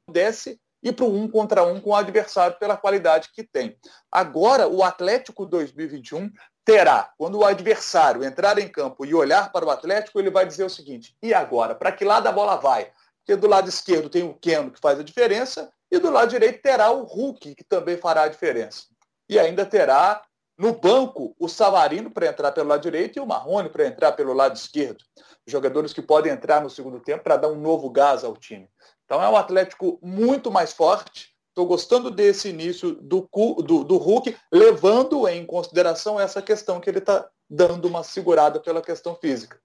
pudesse 0.08 0.60
ir 0.84 0.94
para 0.94 1.06
o 1.06 1.14
um 1.14 1.28
contra 1.28 1.64
um 1.64 1.82
com 1.82 1.90
o 1.90 1.96
adversário 1.96 2.58
pela 2.60 2.78
qualidade 2.78 3.30
que 3.34 3.44
tem. 3.44 3.78
Agora, 4.12 4.68
o 4.68 4.84
Atlético 4.84 5.46
2021 5.46 6.32
terá, 6.68 7.12
quando 7.18 7.40
o 7.40 7.46
adversário 7.46 8.24
entrar 8.24 8.60
em 8.60 8.68
campo 8.68 9.06
e 9.06 9.16
olhar 9.16 9.52
para 9.52 9.66
o 9.66 9.72
Atlético, 9.72 10.20
ele 10.20 10.30
vai 10.30 10.46
dizer 10.46 10.66
o 10.66 10.70
seguinte: 10.70 11.16
e 11.24 11.34
agora? 11.34 11.74
Para 11.74 11.92
que 11.92 12.06
lado 12.06 12.28
a 12.28 12.32
bola 12.32 12.58
vai? 12.58 12.92
porque 13.28 13.36
do 13.36 13.46
lado 13.46 13.68
esquerdo 13.68 14.10
tem 14.10 14.24
o 14.24 14.34
Keno 14.34 14.72
que 14.72 14.80
faz 14.80 14.98
a 14.98 15.04
diferença 15.04 15.70
e 15.92 16.00
do 16.00 16.10
lado 16.10 16.30
direito 16.30 16.62
terá 16.62 16.90
o 16.92 17.04
Hulk, 17.04 17.56
que 17.56 17.64
também 17.66 17.98
fará 17.98 18.24
a 18.24 18.28
diferença. 18.30 18.86
E 19.28 19.38
ainda 19.38 19.66
terá 19.66 20.24
no 20.58 20.72
banco 20.72 21.36
o 21.38 21.50
Savarino 21.50 22.10
para 22.10 22.28
entrar 22.28 22.54
pelo 22.54 22.70
lado 22.70 22.82
direito 22.82 23.18
e 23.18 23.20
o 23.20 23.26
Marrone 23.26 23.68
para 23.68 23.86
entrar 23.86 24.14
pelo 24.14 24.32
lado 24.32 24.56
esquerdo. 24.56 25.04
Jogadores 25.46 25.92
que 25.92 26.02
podem 26.02 26.32
entrar 26.32 26.62
no 26.62 26.70
segundo 26.70 27.02
tempo 27.02 27.22
para 27.22 27.36
dar 27.36 27.50
um 27.50 27.60
novo 27.60 27.90
gás 27.90 28.24
ao 28.24 28.38
time. 28.38 28.70
Então 29.04 29.22
é 29.22 29.28
um 29.28 29.36
Atlético 29.36 30.00
muito 30.02 30.50
mais 30.50 30.72
forte. 30.72 31.36
Estou 31.58 31.66
gostando 31.66 32.12
desse 32.12 32.50
início 32.50 32.92
do, 33.02 33.28
do, 33.66 33.84
do 33.84 33.98
Hulk, 33.98 34.36
levando 34.54 35.28
em 35.28 35.44
consideração 35.44 36.20
essa 36.20 36.40
questão 36.40 36.80
que 36.80 36.88
ele 36.88 37.00
está 37.00 37.26
dando 37.50 37.88
uma 37.88 38.04
segurada 38.04 38.60
pela 38.60 38.80
questão 38.80 39.16
física. 39.16 39.58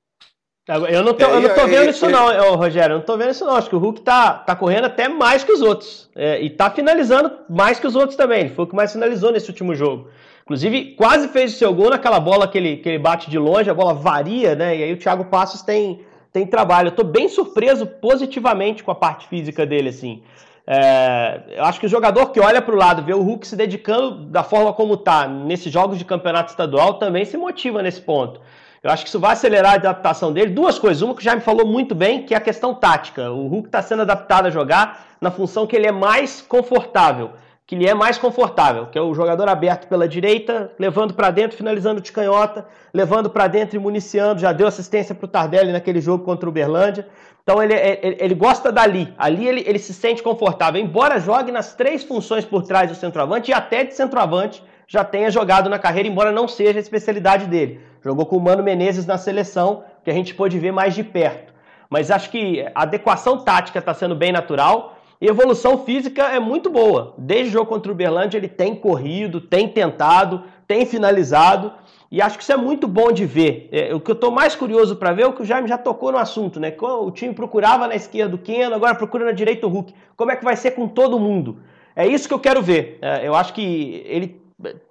Eu 0.67 1.03
não 1.03 1.13
tô, 1.13 1.27
eu 1.27 1.43
não 1.43 1.55
tô 1.55 1.67
vendo 1.67 1.91
isso 1.91 2.09
não, 2.09 2.55
Rogério. 2.57 2.95
Eu 2.95 2.99
não 3.01 3.05
tô 3.05 3.19
vendo 3.19 3.33
isso 3.33 3.45
não. 3.45 3.57
Acho 3.57 3.69
que 3.69 3.77
o 3.77 3.79
Hulk 3.79 4.01
tá, 4.01 4.39
tá 4.39 4.57
correndo 4.57 4.87
até 4.87 5.07
mais 5.07 5.45
que 5.45 5.53
os 5.53 5.61
outros. 5.61 6.09
É, 6.17 6.41
e 6.41 6.49
tá 6.49 6.71
finalizando 6.71 7.31
mais 7.51 7.79
que 7.79 7.87
os 7.87 7.95
outros 7.95 8.17
também. 8.17 8.41
Ele 8.41 8.55
foi 8.55 8.65
o 8.65 8.69
que 8.69 8.75
mais 8.75 8.91
finalizou 8.91 9.31
nesse 9.31 9.51
último 9.51 9.75
jogo. 9.75 10.09
Inclusive, 10.45 10.95
quase 10.95 11.29
fez 11.29 11.53
o 11.53 11.59
seu 11.59 11.75
gol 11.75 11.91
naquela 11.91 12.19
bola 12.19 12.49
que 12.49 12.57
ele, 12.57 12.79
que 12.79 12.89
ele 12.89 12.99
bate 12.99 13.29
de 13.29 13.39
longe, 13.39 13.69
a 13.69 13.75
bola 13.75 13.93
varia, 13.93 14.55
né? 14.55 14.75
E 14.79 14.83
aí 14.83 14.93
o 14.95 14.99
Thiago 14.99 15.27
Passos 15.27 15.61
tem, 15.61 16.07
tem 16.33 16.47
trabalho. 16.47 16.87
Eu 16.87 16.97
tô 16.97 17.05
bem 17.05 17.29
surpreso 17.29 17.85
positivamente 17.85 18.83
com 18.83 18.91
a 18.91 18.95
parte 18.95 19.29
física 19.29 19.67
dele, 19.67 19.91
assim. 19.91 20.23
É, 20.66 21.42
eu 21.57 21.64
acho 21.64 21.81
que 21.81 21.87
o 21.87 21.88
jogador 21.88 22.26
que 22.31 22.40
olha 22.40 22.62
para 22.62 22.75
o 22.75 22.78
lado, 22.78 23.02
vê 23.02 23.12
o 23.12 23.23
Hulk 23.23 23.47
se 23.47 23.57
dedicando 23.57 24.26
da 24.26 24.42
forma 24.42 24.73
como 24.73 24.97
tá 24.97 25.26
nesses 25.26 25.73
jogos 25.73 25.99
de 25.99 26.04
campeonato 26.04 26.50
estadual, 26.50 26.95
também 26.95 27.25
se 27.25 27.37
motiva 27.37 27.83
nesse 27.83 28.00
ponto. 28.00 28.40
Eu 28.83 28.90
acho 28.90 29.04
que 29.04 29.09
isso 29.09 29.21
vai 29.21 29.33
acelerar 29.33 29.73
a 29.73 29.76
adaptação 29.76 30.33
dele. 30.33 30.52
Duas 30.52 30.76
coisas. 30.76 31.02
Uma 31.02 31.14
que 31.14 31.23
já 31.23 31.37
me 31.37 31.40
falou 31.40 31.64
muito 31.64 31.95
bem, 31.95 32.25
que 32.25 32.35
é 32.35 32.37
a 32.37 32.40
questão 32.40 32.75
tática. 32.75 33.31
O 33.31 33.47
Hulk 33.47 33.69
está 33.69 33.81
sendo 33.81 34.02
adaptado 34.02 34.47
a 34.47 34.50
jogar 34.50 35.07
na 35.21 35.31
função 35.31 35.69
que 35.69 35.76
ele 35.76 35.87
é 35.87 35.92
mais 35.92 36.40
confortável. 36.40 37.31
Que 37.66 37.75
ele 37.75 37.88
é 37.88 37.95
mais 37.95 38.19
confortável, 38.19 38.87
que 38.87 38.99
é 38.99 39.00
o 39.00 39.14
jogador 39.14 39.49
aberto 39.49 39.87
pela 39.87 40.09
direita, 40.09 40.73
levando 40.78 41.14
para 41.14 41.31
dentro, 41.31 41.57
finalizando 41.57 42.00
de 42.00 42.11
canhota, 42.11 42.66
levando 42.92 43.31
para 43.31 43.47
dentro 43.47 43.76
e 43.76 43.78
municiando. 43.78 44.40
Já 44.40 44.52
deu 44.52 44.66
assistência 44.66 45.14
para 45.14 45.25
o 45.25 45.28
Tardelli 45.28 45.73
naquele 45.73 46.00
jogo 46.00 46.25
contra 46.25 46.47
o 46.47 46.50
Uberlândia. 46.50 47.07
Então 47.42 47.62
ele, 47.62 47.75
ele, 47.75 48.16
ele 48.21 48.35
gosta 48.35 48.71
dali. 48.71 49.12
Ali 49.16 49.47
ele, 49.47 49.64
ele 49.66 49.78
se 49.78 49.95
sente 49.95 50.23
confortável. 50.23 50.81
Embora 50.81 51.19
jogue 51.19 51.50
nas 51.50 51.75
três 51.75 52.04
funções 52.04 52.45
por 52.45 52.62
trás 52.62 52.90
do 52.90 52.97
centroavante 52.97 53.50
e 53.50 53.54
até 53.54 53.85
de 53.85 53.95
centroavante 53.95 54.62
já 54.87 55.04
tenha 55.04 55.31
jogado 55.31 55.71
na 55.71 55.78
carreira, 55.78 56.09
embora 56.09 56.31
não 56.31 56.47
seja 56.47 56.78
a 56.78 56.81
especialidade 56.81 57.47
dele. 57.47 57.81
Jogou 58.04 58.26
com 58.26 58.37
o 58.37 58.40
Mano 58.40 58.62
Menezes 58.62 59.07
na 59.07 59.16
seleção, 59.16 59.85
que 60.04 60.11
a 60.11 60.14
gente 60.14 60.35
pôde 60.35 60.59
ver 60.59 60.73
mais 60.73 60.95
de 60.95 61.02
perto. 61.02 61.52
Mas 61.88 62.11
acho 62.11 62.31
que 62.31 62.61
a 62.75 62.83
adequação 62.83 63.38
tática 63.38 63.78
está 63.78 63.95
sendo 63.95 64.14
bem 64.14 64.33
natural 64.33 64.92
e 65.23 65.29
evolução 65.29 65.79
física 65.85 66.25
é 66.25 66.41
muito 66.41 66.69
boa. 66.69 67.14
Desde 67.17 67.50
o 67.50 67.52
jogo 67.52 67.67
contra 67.67 67.93
o 67.93 67.95
Uberlândia 67.95 68.38
ele 68.38 68.49
tem 68.49 68.75
corrido, 68.75 69.41
tem 69.41 69.69
tentado, 69.69 70.43
tem 70.67 70.85
finalizado. 70.85 71.73
E 72.11 72.21
acho 72.21 72.37
que 72.37 72.43
isso 72.43 72.52
é 72.52 72.57
muito 72.57 72.88
bom 72.88 73.12
de 73.12 73.25
ver. 73.25 73.69
É, 73.71 73.95
o 73.95 74.00
que 74.00 74.11
eu 74.11 74.14
estou 74.14 74.33
mais 74.33 74.57
curioso 74.57 74.97
para 74.97 75.12
ver 75.12 75.23
é 75.23 75.26
o 75.29 75.33
que 75.33 75.43
o 75.43 75.45
Jaime 75.45 75.69
já 75.69 75.79
tocou 75.79 76.11
no 76.11 76.19
assunto, 76.19 76.59
né? 76.59 76.75
O 76.76 77.12
time 77.12 77.33
procurava 77.33 77.87
na 77.87 77.95
esquerda 77.95 78.35
o 78.35 78.38
Keno, 78.38 78.75
agora 78.75 78.97
procura 78.97 79.25
na 79.25 79.31
direita 79.31 79.64
o 79.64 79.71
Hulk. 79.71 79.95
Como 80.17 80.33
é 80.33 80.35
que 80.35 80.45
vai 80.45 80.57
ser 80.57 80.73
com 80.73 80.88
todo 80.88 81.21
mundo? 81.21 81.59
É 81.95 82.05
isso 82.05 82.26
que 82.26 82.35
eu 82.35 82.41
quero 82.41 82.61
ver. 82.61 82.99
É, 83.00 83.25
eu 83.25 83.37
acho 83.37 83.55
que 83.55 84.05
ele 84.05 84.43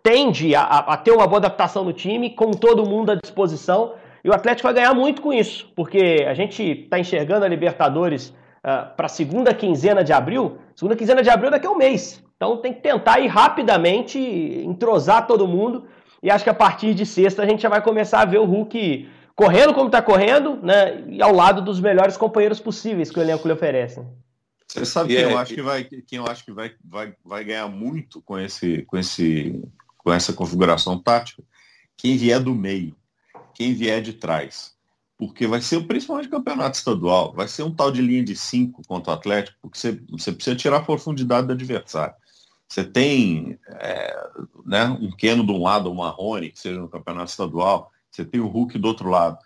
tende 0.02 0.56
a, 0.56 0.62
a, 0.64 0.96
ter 0.96 1.12
uma 1.12 1.28
boa 1.28 1.40
adaptação 1.40 1.84
no 1.84 1.92
time, 1.92 2.30
com 2.30 2.52
todo 2.52 2.90
mundo 2.90 3.12
à 3.12 3.16
disposição. 3.16 3.96
E 4.24 4.30
o 4.30 4.34
Atlético 4.34 4.70
vai 4.70 4.76
ganhar 4.76 4.94
muito 4.94 5.22
com 5.22 5.34
isso, 5.34 5.70
porque 5.76 6.26
a 6.26 6.34
gente 6.34 6.64
está 6.64 6.98
enxergando 6.98 7.44
a 7.44 7.50
Libertadores 7.50 8.34
uh, 8.64 8.68
ah, 8.70 8.94
para 8.96 9.06
a 9.06 9.10
segunda 9.10 9.54
quinzena 9.54 10.04
de 10.04 10.14
abril. 10.14 10.58
Segunda 10.76 10.96
quinzena 10.96 11.24
de 11.24 11.30
abril 11.30 11.52
daqui 11.52 11.68
a 11.68 11.72
um 11.72 11.78
mês. 11.78 12.24
Então 12.36 12.58
tem 12.58 12.74
que 12.74 12.82
tentar 12.82 13.20
ir 13.20 13.28
rapidamente, 13.28 14.18
entrosar 14.20 15.28
todo 15.28 15.48
mundo. 15.48 15.86
E 16.24 16.30
acho 16.30 16.44
que 16.44 16.50
a 16.50 16.54
partir 16.56 16.94
de 16.94 17.06
sexta 17.06 17.44
a 17.44 17.46
gente 17.46 17.62
já 17.62 17.70
vai 17.70 17.82
começar 17.82 18.22
a 18.22 18.26
ver 18.26 18.40
o 18.40 18.46
Hulk 18.46 19.10
correndo 19.36 19.74
como 19.74 19.88
está 19.88 20.02
correndo, 20.02 20.58
né? 20.62 21.04
E 21.08 21.22
ao 21.22 21.34
lado 21.34 21.62
dos 21.62 21.80
melhores 21.80 22.18
companheiros 22.18 22.60
possíveis 22.60 23.10
que 23.10 23.20
o 23.20 23.22
elenco 23.22 23.48
lhe 23.48 23.54
oferece. 23.54 24.02
Você 24.68 24.86
sabe 24.86 25.16
quem, 25.16 25.24
é, 25.24 25.34
eu 25.34 25.38
acho 25.38 25.54
que 25.54 25.62
vai, 25.62 25.84
quem 25.84 26.18
eu 26.18 26.26
acho 26.28 26.46
que 26.46 26.52
vai, 26.52 26.72
vai, 26.84 27.14
vai 27.26 27.44
ganhar 27.44 27.68
muito 27.68 28.22
com, 28.22 28.40
esse, 28.40 28.84
com, 28.84 28.98
esse, 28.98 29.62
com 29.98 30.14
essa 30.14 30.32
configuração 30.32 30.98
tática? 30.98 31.44
Quem 31.98 32.16
vier 32.16 32.40
do 32.40 32.56
meio, 32.56 32.96
quem 33.54 33.74
vier 33.74 34.02
de 34.02 34.14
trás. 34.14 34.74
Porque 35.22 35.46
vai 35.46 35.62
ser 35.62 35.86
principalmente 35.86 36.30
campeonato 36.30 36.80
estadual, 36.80 37.32
vai 37.32 37.48
ser 37.48 37.62
um 37.62 37.70
tal 37.70 37.92
de 37.92 38.02
linha 38.02 38.24
de 38.24 38.36
cinco 38.36 38.82
contra 38.88 39.12
o 39.12 39.14
Atlético, 39.14 39.56
porque 39.62 39.78
você, 39.78 40.02
você 40.10 40.32
precisa 40.32 40.56
tirar 40.56 40.78
a 40.78 40.84
profundidade 40.84 41.46
do 41.46 41.54
adversário. 41.54 42.16
Você 42.68 42.84
tem 42.84 43.60
é, 43.68 44.30
né, 44.66 44.86
um 45.00 45.12
Keno 45.12 45.46
de 45.46 45.52
um 45.52 45.62
lado, 45.62 45.92
um 45.92 45.94
Marrone, 45.94 46.50
que 46.50 46.60
seja 46.60 46.80
no 46.80 46.90
campeonato 46.90 47.30
estadual, 47.30 47.92
você 48.10 48.26
tem 48.26 48.42
o 48.42 48.48
Hulk 48.48 48.80
do 48.80 48.88
outro 48.88 49.12
lado. 49.12 49.38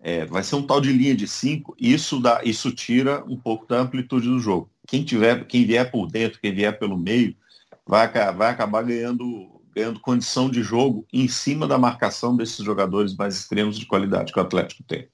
É, 0.00 0.26
vai 0.26 0.42
ser 0.42 0.56
um 0.56 0.66
tal 0.66 0.80
de 0.80 0.92
linha 0.92 1.14
de 1.14 1.28
cinco, 1.28 1.76
isso, 1.78 2.20
dá, 2.20 2.40
isso 2.42 2.72
tira 2.72 3.24
um 3.28 3.36
pouco 3.36 3.68
da 3.68 3.78
amplitude 3.78 4.26
do 4.26 4.40
jogo. 4.40 4.68
Quem, 4.84 5.04
tiver, 5.04 5.46
quem 5.46 5.64
vier 5.64 5.92
por 5.92 6.08
dentro, 6.08 6.40
quem 6.40 6.52
vier 6.52 6.76
pelo 6.76 6.98
meio, 6.98 7.36
vai, 7.86 8.08
vai 8.32 8.50
acabar 8.50 8.82
ganhando, 8.82 9.62
ganhando 9.72 10.00
condição 10.00 10.50
de 10.50 10.60
jogo 10.60 11.06
em 11.12 11.28
cima 11.28 11.68
da 11.68 11.78
marcação 11.78 12.36
desses 12.36 12.64
jogadores 12.64 13.14
mais 13.14 13.36
extremos 13.36 13.78
de 13.78 13.86
qualidade 13.86 14.32
que 14.32 14.40
o 14.40 14.42
Atlético 14.42 14.82
tem. 14.82 15.08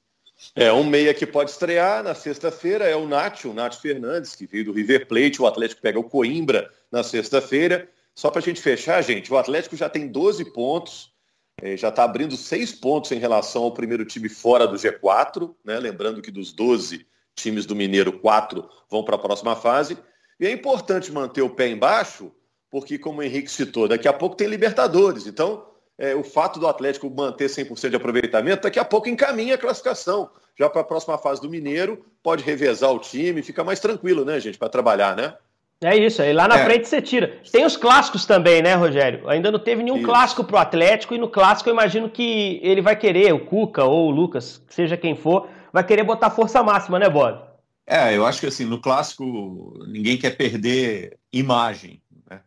É, 0.54 0.72
um 0.72 0.84
meia 0.84 1.14
que 1.14 1.26
pode 1.26 1.50
estrear 1.50 2.02
na 2.02 2.14
sexta-feira 2.14 2.84
é 2.84 2.94
o 2.94 3.06
Nacho, 3.06 3.50
o 3.50 3.54
Nacho 3.54 3.80
Fernandes, 3.80 4.34
que 4.34 4.46
veio 4.46 4.66
do 4.66 4.72
River 4.72 5.06
Plate. 5.06 5.40
O 5.40 5.46
Atlético 5.46 5.80
pega 5.80 5.98
o 5.98 6.04
Coimbra 6.04 6.70
na 6.90 7.02
sexta-feira. 7.02 7.88
Só 8.14 8.30
para 8.30 8.40
a 8.40 8.42
gente 8.42 8.60
fechar, 8.60 9.02
gente, 9.02 9.32
o 9.32 9.36
Atlético 9.36 9.76
já 9.76 9.88
tem 9.88 10.08
12 10.08 10.52
pontos, 10.52 11.12
é, 11.60 11.76
já 11.76 11.88
está 11.88 12.04
abrindo 12.04 12.36
seis 12.36 12.72
pontos 12.72 13.12
em 13.12 13.18
relação 13.18 13.62
ao 13.64 13.72
primeiro 13.72 14.04
time 14.04 14.28
fora 14.28 14.66
do 14.66 14.76
G4, 14.76 15.54
né? 15.64 15.78
lembrando 15.78 16.22
que 16.22 16.30
dos 16.30 16.52
12 16.52 17.06
times 17.34 17.66
do 17.66 17.76
Mineiro, 17.76 18.18
quatro 18.18 18.68
vão 18.90 19.04
para 19.04 19.16
a 19.16 19.18
próxima 19.18 19.54
fase. 19.54 19.98
E 20.40 20.46
é 20.46 20.50
importante 20.50 21.12
manter 21.12 21.42
o 21.42 21.50
pé 21.50 21.68
embaixo, 21.68 22.32
porque, 22.70 22.98
como 22.98 23.20
o 23.20 23.22
Henrique 23.22 23.50
citou, 23.50 23.86
daqui 23.86 24.08
a 24.08 24.12
pouco 24.12 24.36
tem 24.36 24.48
Libertadores. 24.48 25.26
Então, 25.26 25.66
é, 25.98 26.14
o 26.14 26.22
fato 26.22 26.60
do 26.60 26.66
Atlético 26.66 27.10
manter 27.10 27.48
100% 27.48 27.90
de 27.90 27.96
aproveitamento, 27.96 28.62
daqui 28.62 28.78
a 28.78 28.84
pouco 28.84 29.08
encaminha 29.08 29.54
a 29.54 29.58
classificação. 29.58 30.30
Já 30.58 30.70
para 30.70 30.80
a 30.80 30.84
próxima 30.84 31.18
fase 31.18 31.40
do 31.40 31.50
Mineiro, 31.50 32.04
pode 32.22 32.42
revezar 32.42 32.90
o 32.90 32.98
time, 32.98 33.42
fica 33.42 33.62
mais 33.62 33.80
tranquilo, 33.80 34.24
né, 34.24 34.40
gente, 34.40 34.58
para 34.58 34.68
trabalhar, 34.68 35.16
né? 35.16 35.34
É 35.82 35.94
isso, 35.94 36.22
aí 36.22 36.32
lá 36.32 36.48
na 36.48 36.58
é. 36.58 36.64
frente 36.64 36.88
você 36.88 37.02
tira. 37.02 37.38
Tem 37.52 37.66
os 37.66 37.76
clássicos 37.76 38.24
também, 38.24 38.62
né, 38.62 38.74
Rogério? 38.74 39.28
Ainda 39.28 39.50
não 39.50 39.58
teve 39.58 39.82
nenhum 39.82 39.98
isso. 39.98 40.06
clássico 40.06 40.42
pro 40.42 40.56
Atlético 40.56 41.14
e 41.14 41.18
no 41.18 41.28
clássico 41.28 41.68
eu 41.68 41.74
imagino 41.74 42.08
que 42.08 42.58
ele 42.62 42.80
vai 42.80 42.96
querer, 42.96 43.34
o 43.34 43.44
Cuca 43.44 43.84
ou 43.84 44.08
o 44.08 44.10
Lucas, 44.10 44.62
seja 44.70 44.96
quem 44.96 45.14
for, 45.14 45.48
vai 45.70 45.84
querer 45.84 46.02
botar 46.02 46.30
força 46.30 46.62
máxima, 46.62 46.98
né, 46.98 47.10
Bob? 47.10 47.42
É, 47.86 48.16
eu 48.16 48.24
acho 48.24 48.40
que 48.40 48.46
assim, 48.46 48.64
no 48.64 48.80
clássico 48.80 49.74
ninguém 49.86 50.16
quer 50.16 50.34
perder 50.34 51.18
imagem. 51.30 52.02
Né? 52.28 52.40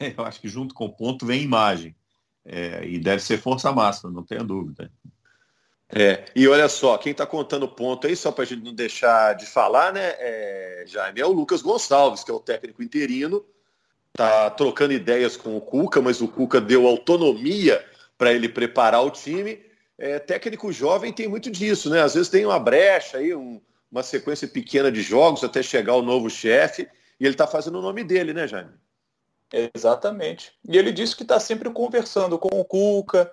Eu 0.16 0.24
acho 0.24 0.40
que 0.40 0.48
junto 0.48 0.74
com 0.74 0.86
o 0.86 0.96
ponto 0.96 1.26
vem 1.26 1.42
imagem. 1.42 1.94
É, 2.52 2.84
e 2.84 2.98
deve 2.98 3.22
ser 3.22 3.38
força 3.38 3.70
máxima, 3.70 4.10
não 4.10 4.24
tenha 4.24 4.42
dúvida. 4.42 4.90
É, 5.88 6.24
e 6.34 6.48
olha 6.48 6.68
só, 6.68 6.98
quem 6.98 7.12
está 7.12 7.24
contando 7.24 7.68
ponto 7.68 8.08
aí, 8.08 8.16
só 8.16 8.32
para 8.32 8.42
a 8.42 8.46
gente 8.46 8.64
não 8.64 8.74
deixar 8.74 9.36
de 9.36 9.46
falar, 9.46 9.92
né, 9.92 10.14
é, 10.18 10.84
Jaime, 10.84 11.20
é 11.20 11.26
o 11.26 11.30
Lucas 11.30 11.62
Gonçalves, 11.62 12.24
que 12.24 12.30
é 12.30 12.34
o 12.34 12.40
técnico 12.40 12.82
interino, 12.82 13.44
tá 14.12 14.50
trocando 14.50 14.92
ideias 14.92 15.36
com 15.36 15.56
o 15.56 15.60
Cuca, 15.60 16.00
mas 16.00 16.20
o 16.20 16.26
Cuca 16.26 16.60
deu 16.60 16.88
autonomia 16.88 17.84
para 18.18 18.32
ele 18.32 18.48
preparar 18.48 19.04
o 19.04 19.10
time. 19.10 19.60
É, 19.96 20.18
técnico 20.18 20.72
jovem 20.72 21.12
tem 21.12 21.28
muito 21.28 21.50
disso, 21.50 21.88
né? 21.88 22.02
Às 22.02 22.14
vezes 22.14 22.28
tem 22.28 22.44
uma 22.44 22.58
brecha 22.58 23.18
aí, 23.18 23.32
um, 23.32 23.60
uma 23.92 24.02
sequência 24.02 24.48
pequena 24.48 24.90
de 24.90 25.02
jogos 25.02 25.44
até 25.44 25.62
chegar 25.62 25.94
o 25.94 26.02
novo 26.02 26.28
chefe, 26.28 26.88
e 27.18 27.24
ele 27.24 27.34
está 27.34 27.46
fazendo 27.46 27.78
o 27.78 27.82
nome 27.82 28.02
dele, 28.02 28.32
né, 28.32 28.48
Jaime? 28.48 28.72
Exatamente. 29.52 30.52
E 30.68 30.78
ele 30.78 30.92
disse 30.92 31.16
que 31.16 31.22
está 31.22 31.40
sempre 31.40 31.70
conversando 31.70 32.38
com 32.38 32.60
o 32.60 32.64
Cuca, 32.64 33.30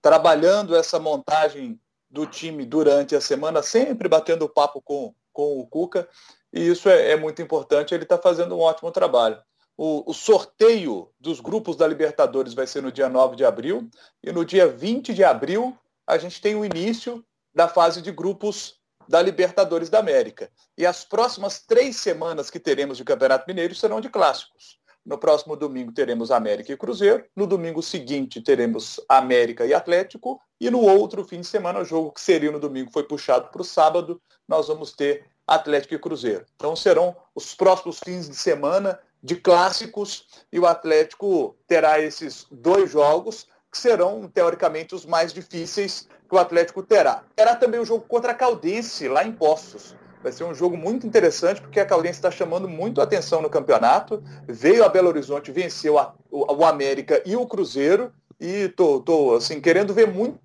trabalhando 0.00 0.74
essa 0.74 0.98
montagem 0.98 1.78
do 2.10 2.26
time 2.26 2.64
durante 2.64 3.14
a 3.14 3.20
semana, 3.20 3.62
sempre 3.62 4.08
batendo 4.08 4.48
papo 4.48 4.80
com, 4.80 5.14
com 5.32 5.60
o 5.60 5.66
Cuca, 5.66 6.08
e 6.52 6.66
isso 6.66 6.88
é, 6.88 7.12
é 7.12 7.16
muito 7.16 7.42
importante, 7.42 7.94
ele 7.94 8.04
está 8.04 8.16
fazendo 8.16 8.56
um 8.56 8.60
ótimo 8.60 8.90
trabalho. 8.90 9.38
O, 9.76 10.10
o, 10.10 10.14
sorteio 10.14 11.10
dos 11.20 11.38
grupos 11.38 11.76
da 11.76 11.86
Libertadores 11.86 12.54
vai 12.54 12.66
ser 12.66 12.82
no 12.82 12.90
dia 12.90 13.08
9 13.08 13.36
de 13.36 13.44
abril, 13.44 13.88
e 14.22 14.32
no 14.32 14.44
dia 14.44 14.66
20 14.66 15.14
de 15.14 15.22
abril 15.22 15.76
a 16.06 16.16
gente 16.16 16.40
tem 16.40 16.54
o 16.54 16.64
início 16.64 17.24
da 17.54 17.68
fase 17.68 18.00
de 18.00 18.10
grupos 18.10 18.78
da 19.06 19.22
Libertadores 19.22 19.88
da 19.88 19.98
América. 19.98 20.50
E 20.76 20.84
as 20.84 21.04
próximas 21.04 21.60
três 21.60 21.96
semanas 21.96 22.50
que 22.50 22.58
teremos 22.58 22.96
de 22.96 23.04
Campeonato 23.04 23.44
Mineiro 23.46 23.74
serão 23.74 24.00
de 24.00 24.08
clássicos. 24.08 24.77
No 25.08 25.16
próximo 25.16 25.56
domingo 25.56 25.90
teremos 25.90 26.30
América 26.30 26.70
e 26.70 26.76
Cruzeiro. 26.76 27.24
No 27.34 27.46
domingo 27.46 27.82
seguinte 27.82 28.42
teremos 28.42 29.00
América 29.08 29.64
e 29.64 29.72
Atlético. 29.72 30.38
E 30.60 30.68
no 30.70 30.80
outro 30.80 31.24
fim 31.24 31.40
de 31.40 31.46
semana, 31.46 31.80
o 31.80 31.84
jogo 31.84 32.12
que 32.12 32.20
seria 32.20 32.52
no 32.52 32.60
domingo 32.60 32.90
foi 32.92 33.04
puxado 33.04 33.48
para 33.48 33.62
o 33.62 33.64
sábado, 33.64 34.20
nós 34.46 34.68
vamos 34.68 34.92
ter 34.92 35.24
Atlético 35.46 35.94
e 35.94 35.98
Cruzeiro. 35.98 36.44
Então 36.56 36.76
serão 36.76 37.16
os 37.34 37.54
próximos 37.54 38.00
fins 38.04 38.28
de 38.28 38.36
semana 38.36 39.00
de 39.22 39.36
clássicos 39.36 40.26
e 40.52 40.60
o 40.60 40.66
Atlético 40.66 41.56
terá 41.66 41.98
esses 41.98 42.46
dois 42.50 42.90
jogos 42.90 43.46
que 43.72 43.78
serão, 43.78 44.28
teoricamente, 44.28 44.94
os 44.94 45.06
mais 45.06 45.32
difíceis 45.32 46.06
que 46.28 46.34
o 46.34 46.38
Atlético 46.38 46.82
terá. 46.82 47.24
Terá 47.34 47.56
também 47.56 47.80
o 47.80 47.84
jogo 47.84 48.04
contra 48.06 48.32
a 48.32 48.34
Caldense, 48.34 49.08
lá 49.08 49.24
em 49.24 49.32
Poços. 49.32 49.96
Vai 50.22 50.32
ser 50.32 50.44
um 50.44 50.54
jogo 50.54 50.76
muito 50.76 51.06
interessante, 51.06 51.60
porque 51.60 51.78
a 51.78 51.86
Caldense 51.86 52.18
está 52.18 52.30
chamando 52.30 52.68
muito 52.68 53.00
atenção 53.00 53.40
no 53.40 53.48
campeonato. 53.48 54.22
Veio 54.48 54.84
a 54.84 54.88
Belo 54.88 55.08
Horizonte, 55.08 55.52
venceu 55.52 55.98
a, 55.98 56.14
o, 56.30 56.52
o, 56.52 56.64
América 56.64 57.22
e 57.24 57.36
o 57.36 57.46
Cruzeiro. 57.46 58.12
E 58.40 58.68
tô, 58.68 59.00
tô 59.00 59.36
assim, 59.36 59.60
querendo 59.60 59.94
ver 59.94 60.08
muito 60.08 60.38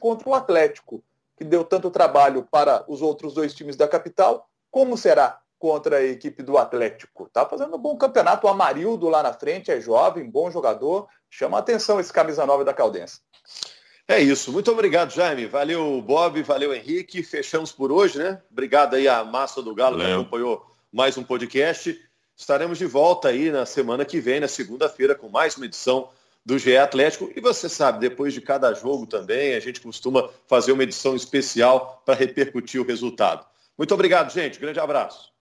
contra 0.00 0.28
o 0.28 0.34
Atlético, 0.34 1.02
que 1.36 1.44
deu 1.44 1.64
tanto 1.64 1.90
trabalho 1.90 2.46
para 2.50 2.84
os 2.88 3.00
outros 3.00 3.34
dois 3.34 3.54
times 3.54 3.76
da 3.76 3.86
capital. 3.86 4.48
Como 4.70 4.96
será 4.96 5.40
contra 5.58 5.98
a 5.98 6.02
equipe 6.02 6.42
do 6.42 6.58
Atlético? 6.58 7.28
Tá 7.32 7.46
fazendo 7.46 7.76
um 7.76 7.80
bom 7.80 7.96
campeonato. 7.96 8.46
O 8.46 8.50
Amarildo 8.50 9.08
lá 9.08 9.22
na 9.22 9.32
frente 9.32 9.70
é 9.70 9.80
jovem, 9.80 10.28
bom 10.28 10.50
jogador. 10.50 11.08
Chama 11.30 11.58
atenção 11.58 12.00
esse 12.00 12.12
camisa 12.12 12.44
nova 12.44 12.64
da 12.64 12.74
Caldense. 12.74 13.20
É 14.08 14.20
isso. 14.20 14.52
Muito 14.52 14.70
obrigado, 14.70 15.12
Jaime. 15.12 15.46
Valeu, 15.46 16.00
Bob. 16.00 16.40
Valeu, 16.42 16.72
Henrique. 16.72 17.24
Fechamos 17.24 17.72
por 17.72 17.90
hoje, 17.90 18.18
né? 18.18 18.40
Obrigado 18.50 18.94
aí 18.94 19.08
à 19.08 19.24
Massa 19.24 19.60
do 19.60 19.74
Galo 19.74 19.98
Valeu. 19.98 20.06
que 20.08 20.20
acompanhou 20.20 20.66
mais 20.92 21.18
um 21.18 21.24
podcast. 21.24 22.00
Estaremos 22.36 22.78
de 22.78 22.86
volta 22.86 23.28
aí 23.28 23.50
na 23.50 23.66
semana 23.66 24.04
que 24.04 24.20
vem, 24.20 24.38
na 24.38 24.46
segunda-feira, 24.46 25.14
com 25.14 25.28
mais 25.28 25.56
uma 25.56 25.66
edição 25.66 26.08
do 26.44 26.56
GE 26.56 26.76
Atlético. 26.76 27.32
E 27.34 27.40
você 27.40 27.68
sabe, 27.68 27.98
depois 27.98 28.32
de 28.32 28.40
cada 28.40 28.72
jogo 28.72 29.06
também, 29.06 29.54
a 29.54 29.60
gente 29.60 29.80
costuma 29.80 30.28
fazer 30.46 30.70
uma 30.70 30.84
edição 30.84 31.16
especial 31.16 32.00
para 32.06 32.14
repercutir 32.14 32.80
o 32.80 32.86
resultado. 32.86 33.44
Muito 33.76 33.92
obrigado, 33.92 34.32
gente. 34.32 34.60
Grande 34.60 34.78
abraço. 34.78 35.35